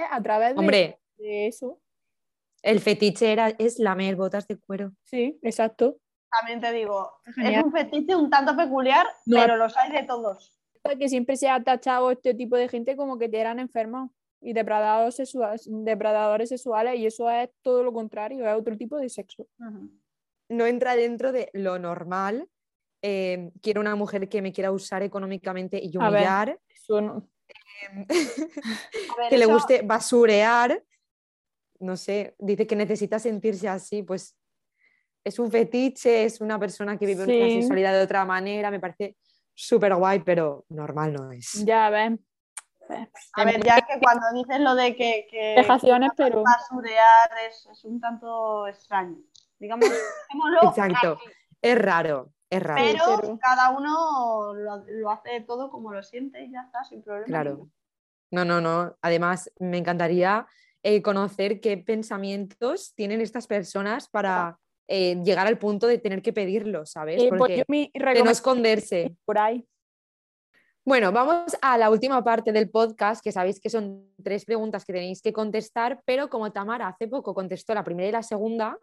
a 0.10 0.24
través 0.24 0.56
de, 0.56 0.98
de, 1.18 1.48
eso. 1.48 1.82
El 2.62 2.80
fetiche 2.80 3.32
era, 3.32 3.50
es 3.50 3.78
lamer 3.78 4.16
botas 4.16 4.48
de 4.48 4.58
cuero. 4.58 4.94
Sí, 5.04 5.38
exacto 5.42 6.00
también 6.40 6.60
te 6.60 6.72
digo, 6.72 7.12
es 7.26 7.64
un 7.64 7.72
fetiche 7.72 8.16
un 8.16 8.30
tanto 8.30 8.56
peculiar, 8.56 9.08
pero 9.26 9.58
los 9.58 9.76
hay 9.78 9.92
de 9.92 10.04
todos. 10.04 10.52
Que 11.00 11.10
siempre 11.10 11.36
se 11.36 11.50
ha 11.50 11.64
tachado 11.64 12.12
este 12.12 12.34
tipo 12.34 12.58
de 12.58 12.70
gente 12.70 12.96
como 12.96 13.18
que 13.18 13.30
te 13.30 13.40
eran 13.40 13.60
enfermos 13.60 14.12
y 14.46 14.54
depredadores 14.54 15.16
sexuales, 15.16 15.68
depredadores 15.68 16.50
sexuales 16.50 17.00
y 17.00 17.08
eso 17.08 17.28
es 17.32 17.50
todo 17.64 17.84
lo 17.84 17.92
contrario, 17.92 18.48
es 18.48 18.56
otro 18.56 18.78
tipo 18.78 18.98
de 18.98 19.10
sexo. 19.10 19.48
No 20.50 20.68
entra 20.68 20.96
dentro 20.96 21.32
de 21.32 21.50
lo 21.54 21.80
normal. 21.80 22.48
Eh, 23.02 23.52
quiero 23.64 23.82
una 23.82 23.96
mujer 23.96 24.30
que 24.30 24.44
me 24.44 24.54
quiera 24.54 24.72
usar 24.72 25.02
económicamente 25.02 25.80
y 25.82 25.98
humillar. 25.98 26.60
Em, 26.90 28.06
que 29.30 29.38
le 29.38 29.46
guste 29.48 29.82
basurear. 29.82 30.84
No 31.80 31.98
sé, 31.98 32.36
dice 32.38 32.68
que 32.68 32.76
necesita 32.76 33.18
sentirse 33.18 33.68
así, 33.68 34.04
pues 34.04 34.38
es 35.24 35.40
un 35.40 35.50
fetiche, 35.50 36.24
es 36.24 36.40
una 36.40 36.60
persona 36.60 36.98
que 36.98 37.08
vive 37.08 37.26
la 37.26 37.50
sexualidad 37.50 37.94
de 37.94 38.04
otra 38.04 38.26
manera, 38.26 38.70
me 38.70 38.80
parece 38.80 39.18
súper 39.56 39.96
guay, 39.96 40.20
pero 40.20 40.66
normal 40.70 41.14
no 41.14 41.32
es. 41.32 41.66
Ya 41.66 41.90
ven. 41.90 42.24
A 43.34 43.46
ver, 43.46 43.64
ya 43.64 43.82
que 43.82 44.00
cuando 44.02 44.26
dices 44.34 44.60
lo 44.60 44.76
de 44.76 44.96
que, 44.96 45.28
que 45.30 45.66
pero... 46.16 46.44
basurear 46.44 47.30
es, 47.48 47.68
es, 47.72 47.86
un 47.86 48.00
tanto 48.00 48.68
extraño. 48.68 49.18
Digamos, 49.60 49.90
Exacto, 50.64 51.18
es 51.62 51.78
raro, 51.78 52.34
es 52.50 52.62
raro. 52.62 52.82
Pero, 52.84 53.40
cada 53.40 53.70
uno 53.72 54.54
lo, 54.54 55.10
hace 55.10 55.42
todo 55.42 55.70
como 55.70 55.92
lo 55.92 56.04
siente 56.04 56.44
y 56.44 56.52
ya 56.52 56.62
está, 56.62 56.84
sin 56.84 57.02
problema. 57.02 57.26
Claro. 57.26 57.70
No, 58.32 58.44
no, 58.44 58.60
no. 58.60 58.96
Además, 59.02 59.52
me 59.60 59.78
encantaría 59.78 60.46
eh, 60.84 61.02
conocer 61.02 61.60
qué 61.62 61.78
pensamientos 61.78 62.94
tienen 62.96 63.22
estas 63.22 63.48
personas 63.48 64.10
para 64.10 64.60
eh, 64.88 65.16
llegar 65.24 65.48
al 65.48 65.58
punto 65.58 65.88
de 65.88 65.98
tener 65.98 66.22
que 66.22 66.34
pedirlo, 66.34 66.86
¿sabes? 66.86 67.22
Eh, 67.22 67.30
pues 67.30 67.40
Porque 67.40 67.58
yo 67.58 67.64
mi 67.68 67.92
de 67.94 68.24
no 68.24 68.30
esconderse. 68.30 69.16
por 69.26 69.40
ahí. 69.40 69.66
Bueno, 70.88 71.12
vamos 71.12 71.58
a 71.64 71.80
la 71.80 71.90
última 71.90 72.24
parte 72.24 72.52
del 72.52 72.70
podcast, 72.70 73.24
que 73.24 73.32
sabéis 73.32 73.60
que 73.60 73.72
son 73.72 74.08
tres 74.24 74.46
preguntas 74.46 74.86
que 74.86 74.94
tenéis 74.94 75.20
que 75.20 75.34
contestar, 75.34 76.04
pero 76.06 76.30
como 76.30 76.52
Tamara 76.52 76.88
hace 76.88 77.08
poco 77.08 77.34
contestó 77.34 77.74
la 77.74 77.84
primera 77.84 78.10
y 78.10 78.12
la 78.12 78.22
segunda, 78.22 78.78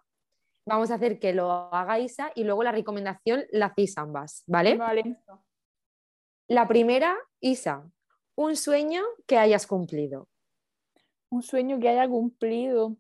vamos 0.67 0.91
a 0.91 0.97
hacer 0.97 1.21
que 1.21 1.33
lo 1.33 1.49
haga 1.73 2.01
Isa 2.01 2.33
y 2.35 2.43
luego 2.43 2.65
la 2.65 2.73
recomendación 2.73 3.45
la 3.53 3.67
hacéis 3.67 3.97
ambas, 3.99 4.43
¿vale? 4.49 4.77
Vale. 4.77 5.17
La 6.49 6.67
primera, 6.67 7.17
Isa, 7.39 7.89
un 8.35 8.57
sueño 8.57 9.05
que 9.25 9.39
hayas 9.39 9.69
cumplido. 9.69 10.29
Un 11.31 11.45
sueño 11.45 11.79
que 11.79 11.89
haya 11.89 12.09
cumplido. 12.09 12.97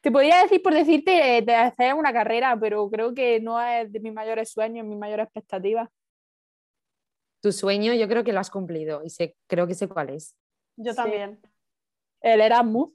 Te 0.00 0.10
podría 0.10 0.42
decir 0.42 0.60
por 0.62 0.74
decirte 0.74 1.38
eh, 1.38 1.42
de 1.42 1.54
hacer 1.54 1.94
una 1.94 2.12
carrera, 2.12 2.58
pero 2.58 2.90
creo 2.90 3.14
que 3.14 3.38
no 3.38 3.62
es 3.62 3.90
de 3.92 4.00
mis 4.00 4.12
mayores 4.12 4.50
sueños, 4.50 4.84
mis 4.84 4.98
mayores 4.98 5.26
expectativas. 5.26 5.88
Tu 7.42 7.52
sueño 7.52 7.94
yo 7.94 8.06
creo 8.08 8.22
que 8.24 8.32
lo 8.32 8.40
has 8.40 8.50
cumplido 8.50 9.02
y 9.04 9.10
sé, 9.10 9.36
creo 9.48 9.66
que 9.66 9.74
sé 9.74 9.88
cuál 9.88 10.10
es. 10.10 10.36
Yo 10.76 10.92
Sí. 10.92 10.96
también. 10.96 11.40
El 12.22 12.40
Erasmus. 12.40 12.90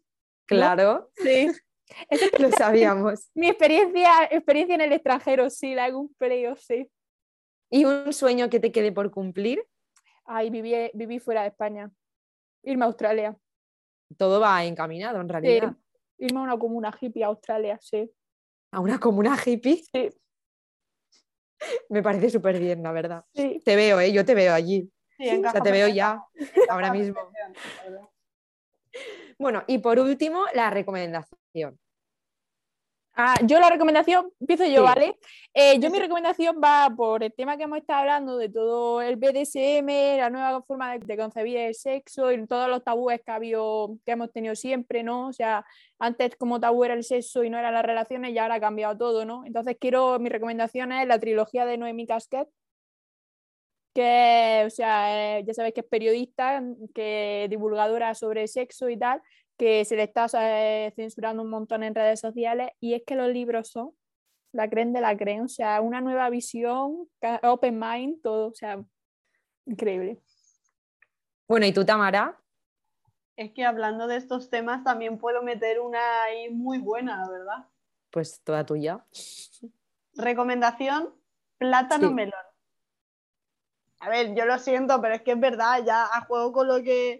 Claro, 0.47 1.09
Sí. 1.15 1.47
Lo 2.39 2.49
sabíamos. 2.51 3.29
mi 3.35 3.47
experiencia, 3.47 4.09
experiencia 4.31 4.75
en 4.75 4.81
el 4.81 4.93
extranjero, 4.93 5.49
sí, 5.49 5.75
la 5.75 5.87
he 5.87 5.93
cumplido, 5.93 6.55
sí. 6.55 6.89
¿Y 7.71 7.85
un 7.85 8.13
sueño 8.13 8.49
que 8.49 8.59
te 8.59 8.71
quede 8.71 8.91
por 8.91 9.09
cumplir? 9.11 9.65
Ay, 10.25 10.49
viví, 10.49 10.73
viví 10.93 11.19
fuera 11.19 11.41
de 11.41 11.49
España. 11.49 11.91
Irme 12.63 12.85
a 12.85 12.87
Australia. 12.87 13.37
Todo 14.17 14.39
va 14.39 14.63
encaminado 14.63 15.19
en 15.21 15.29
realidad. 15.29 15.75
Irme 16.17 16.39
a 16.39 16.43
una 16.43 16.57
comuna 16.57 16.95
hippie 16.99 17.23
a 17.23 17.27
Australia, 17.27 17.77
sí. 17.81 18.11
A 18.71 18.79
una 18.79 18.99
comuna 18.99 19.35
hippie 19.43 19.83
Sí, 19.91 20.09
me 21.89 22.03
parece 22.03 22.29
súper 22.29 22.59
bien, 22.59 22.83
la 22.83 22.91
verdad. 22.91 23.25
sí. 23.33 23.61
Te 23.63 23.75
veo, 23.75 23.99
¿eh? 23.99 24.11
Yo 24.11 24.25
te 24.25 24.35
veo 24.35 24.53
allí. 24.53 24.89
Sí, 25.17 25.43
O 25.45 25.49
sea, 25.49 25.61
te 25.61 25.71
veo 25.71 25.87
ya, 25.87 26.21
ahora 26.69 26.91
mismo. 26.91 27.15
Bueno, 29.37 29.63
y 29.67 29.77
por 29.79 29.99
último, 29.99 30.43
la 30.53 30.69
recomendación. 30.69 31.79
Ah, 33.17 33.35
yo 33.45 33.59
la 33.61 33.69
recomendación, 33.69 34.29
empiezo 34.41 34.65
yo, 34.65 34.81
Sí. 34.81 34.83
¿vale? 34.83 35.17
Eh, 35.53 35.79
yo 35.79 35.89
mi 35.89 35.99
recomendación 35.99 36.59
va 36.61 36.89
por 36.95 37.23
el 37.23 37.33
tema 37.33 37.55
que 37.55 37.63
hemos 37.63 37.77
estado 37.77 38.01
hablando 38.01 38.37
de 38.37 38.49
todo 38.49 39.01
el 39.01 39.15
BDSM, 39.15 40.17
la 40.17 40.29
nueva 40.29 40.61
forma 40.63 40.91
de, 40.97 40.99
de 41.05 41.17
concebir 41.17 41.55
el 41.57 41.75
sexo 41.75 42.29
y 42.33 42.45
todos 42.45 42.67
los 42.67 42.83
tabúes 42.83 43.21
que, 43.25 43.31
ha 43.31 43.35
habido, 43.35 43.97
que 44.05 44.11
hemos 44.11 44.33
tenido 44.33 44.53
siempre, 44.55 45.01
¿no? 45.01 45.27
O 45.27 45.33
sea, 45.33 45.65
antes 45.97 46.35
como 46.35 46.59
tabú 46.59 46.83
era 46.83 46.93
el 46.93 47.05
sexo 47.05 47.45
y 47.45 47.49
no 47.49 47.57
eran 47.57 47.73
las 47.73 47.85
relaciones 47.85 48.33
y 48.33 48.37
ahora 48.37 48.55
ha 48.55 48.59
cambiado 48.59 48.97
todo, 48.97 49.23
¿no? 49.23 49.45
Entonces 49.45 49.77
quiero, 49.79 50.19
mi 50.19 50.29
recomendación 50.29 50.91
es 50.91 51.07
la 51.07 51.17
trilogía 51.17 51.65
de 51.65 51.77
Noemi 51.77 52.05
Casquet, 52.05 52.49
que, 53.93 54.63
o 54.67 54.69
sea, 54.69 55.37
eh, 55.39 55.43
ya 55.47 55.53
sabéis 55.53 55.73
que 55.73 55.79
es 55.79 55.87
periodista, 55.87 56.61
que 56.93 57.47
divulgadora 57.49 58.13
sobre 58.13 58.47
sexo 58.49 58.89
y 58.89 58.97
tal, 58.97 59.21
que 59.57 59.85
se 59.85 59.95
le 59.95 60.03
está 60.03 60.27
eh, 60.33 60.91
censurando 60.95 61.43
un 61.43 61.49
montón 61.49 61.83
en 61.83 61.95
redes 61.95 62.19
sociales 62.19 62.71
y 62.79 62.93
es 62.93 63.03
que 63.05 63.15
los 63.15 63.29
libros 63.29 63.69
son 63.69 63.91
la 64.51 64.69
creen 64.69 64.93
de 64.93 65.01
la 65.01 65.17
creen, 65.17 65.41
o 65.41 65.47
sea, 65.49 65.81
una 65.81 65.99
nueva 65.99 66.29
visión, 66.29 67.09
open 67.43 67.77
mind, 67.77 68.21
todo, 68.21 68.47
o 68.47 68.53
sea, 68.53 68.81
increíble. 69.65 70.21
Bueno, 71.47 71.65
¿y 71.65 71.73
tú, 71.73 71.85
Tamara? 71.85 72.39
Es 73.35 73.51
que 73.51 73.65
hablando 73.65 74.07
de 74.07 74.15
estos 74.15 74.49
temas 74.49 74.83
también 74.85 75.17
puedo 75.17 75.43
meter 75.43 75.81
una 75.81 76.23
ahí 76.23 76.49
muy 76.49 76.77
buena, 76.77 77.17
la 77.19 77.29
verdad. 77.29 77.65
Pues 78.11 78.41
toda 78.45 78.65
tuya. 78.65 79.05
Recomendación, 80.15 81.13
plátano 81.57 82.07
Sí. 82.07 82.13
melón. 82.13 82.39
A 83.99 84.09
ver, 84.09 84.35
yo 84.35 84.45
lo 84.45 84.57
siento, 84.57 85.01
pero 85.01 85.15
es 85.15 85.21
que 85.21 85.31
es 85.31 85.39
verdad, 85.39 85.83
ya 85.85 86.05
a 86.05 86.21
juego 86.21 86.53
con 86.53 86.67
lo 86.67 86.81
que, 86.81 87.19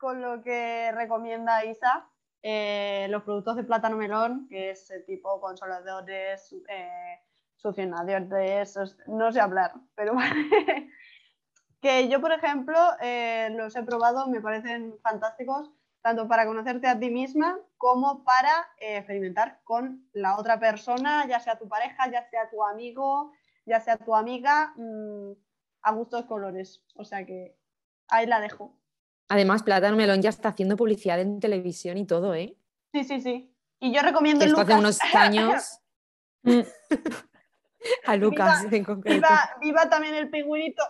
con 0.00 0.22
lo 0.22 0.42
que 0.42 0.90
recomienda 0.92 1.64
Isa, 1.64 2.08
eh, 2.42 3.06
los 3.10 3.22
productos 3.22 3.56
de 3.56 3.64
plátano 3.64 3.96
melón, 3.96 4.48
que 4.48 4.70
es 4.70 4.90
eh, 4.90 5.00
tipo 5.06 5.40
consoladores, 5.40 6.54
eh, 6.68 7.20
succionadores, 7.56 8.78
no 9.06 9.30
sé 9.30 9.40
hablar, 9.40 9.72
pero 9.94 10.14
que 11.82 12.08
yo, 12.08 12.20
por 12.20 12.32
ejemplo, 12.32 12.78
eh, 13.02 13.50
los 13.52 13.76
he 13.76 13.82
probado, 13.82 14.26
me 14.26 14.40
parecen 14.40 14.98
fantásticos, 15.02 15.70
tanto 16.00 16.26
para 16.26 16.46
conocerte 16.46 16.88
a 16.88 16.98
ti 16.98 17.10
misma 17.10 17.58
como 17.76 18.24
para 18.24 18.70
experimentar 18.78 19.60
con 19.64 20.08
la 20.14 20.38
otra 20.38 20.58
persona, 20.58 21.26
ya 21.28 21.40
sea 21.40 21.58
tu 21.58 21.68
pareja, 21.68 22.10
ya 22.10 22.26
sea 22.30 22.48
tu 22.48 22.64
amigo, 22.64 23.32
ya 23.66 23.80
sea 23.80 23.98
tu 23.98 24.14
amiga, 24.14 24.72
mm, 24.76 25.32
a 25.82 25.92
gustos 25.92 26.24
colores. 26.24 26.82
O 26.94 27.04
sea 27.04 27.26
que 27.26 27.54
ahí 28.08 28.26
la 28.26 28.40
dejo. 28.40 28.79
Además, 29.30 29.62
Plátano 29.62 29.96
Melón 29.96 30.22
ya 30.22 30.28
está 30.28 30.48
haciendo 30.48 30.76
publicidad 30.76 31.20
en 31.20 31.38
televisión 31.38 31.96
y 31.98 32.04
todo, 32.04 32.34
¿eh? 32.34 32.56
Sí, 32.92 33.04
sí, 33.04 33.20
sí. 33.20 33.54
Y 33.78 33.94
yo 33.94 34.02
recomiendo 34.02 34.44
Esto 34.44 34.60
hace 34.60 34.74
Lucas. 34.74 34.78
unos 34.80 35.14
años 35.14 35.80
a 38.06 38.16
Lucas 38.16 38.66
en 38.72 38.82
concreto. 38.82 39.14
Viva, 39.14 39.50
viva 39.60 39.88
también 39.88 40.16
el 40.16 40.30
pingüinito. 40.30 40.82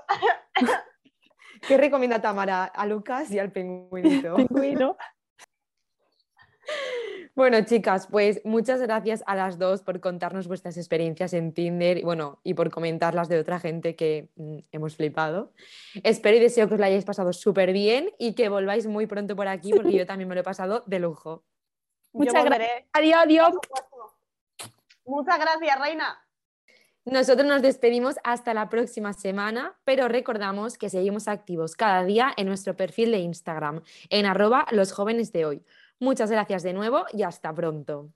¿Qué 1.68 1.76
recomienda 1.76 2.22
Tamara 2.22 2.64
a 2.64 2.86
Lucas 2.86 3.30
y 3.30 3.38
al 3.38 3.52
pingüinito? 3.52 4.36
Pingüino. 4.36 4.96
Bueno, 7.40 7.64
chicas, 7.64 8.06
pues 8.06 8.42
muchas 8.44 8.82
gracias 8.82 9.24
a 9.26 9.34
las 9.34 9.58
dos 9.58 9.80
por 9.80 9.98
contarnos 9.98 10.46
vuestras 10.46 10.76
experiencias 10.76 11.32
en 11.32 11.54
Tinder 11.54 11.96
y 11.96 12.02
bueno, 12.02 12.38
y 12.44 12.52
por 12.52 12.70
comentar 12.70 13.14
las 13.14 13.30
de 13.30 13.38
otra 13.38 13.58
gente 13.58 13.96
que 13.96 14.28
mm, 14.36 14.58
hemos 14.72 14.94
flipado. 14.94 15.54
Espero 16.04 16.36
y 16.36 16.40
deseo 16.40 16.68
que 16.68 16.74
os 16.74 16.80
lo 16.80 16.84
hayáis 16.84 17.06
pasado 17.06 17.32
súper 17.32 17.72
bien 17.72 18.12
y 18.18 18.34
que 18.34 18.50
volváis 18.50 18.86
muy 18.86 19.06
pronto 19.06 19.36
por 19.36 19.48
aquí 19.48 19.72
porque 19.72 19.92
yo 19.92 20.04
también 20.06 20.28
me 20.28 20.34
lo 20.34 20.42
he 20.42 20.44
pasado 20.44 20.84
de 20.86 20.98
lujo. 20.98 21.42
Muchas 22.12 22.44
gracias. 22.44 22.84
Adiós, 22.92 23.20
adiós. 23.22 23.54
Muchas 25.06 25.38
gracias, 25.38 25.80
Reina. 25.80 26.22
Nosotros 27.06 27.48
nos 27.48 27.62
despedimos 27.62 28.16
hasta 28.22 28.52
la 28.52 28.68
próxima 28.68 29.14
semana, 29.14 29.78
pero 29.84 30.08
recordamos 30.08 30.76
que 30.76 30.90
seguimos 30.90 31.26
activos 31.26 31.74
cada 31.74 32.04
día 32.04 32.34
en 32.36 32.46
nuestro 32.46 32.76
perfil 32.76 33.12
de 33.12 33.18
Instagram, 33.20 33.82
en 34.10 34.26
arroba 34.26 34.66
los 34.72 34.92
jóvenes 34.92 35.32
de 35.32 35.46
hoy. 35.46 35.64
Muchas 36.00 36.30
gracias 36.30 36.62
de 36.62 36.72
nuevo 36.72 37.04
y 37.12 37.22
hasta 37.22 37.54
pronto. 37.54 38.10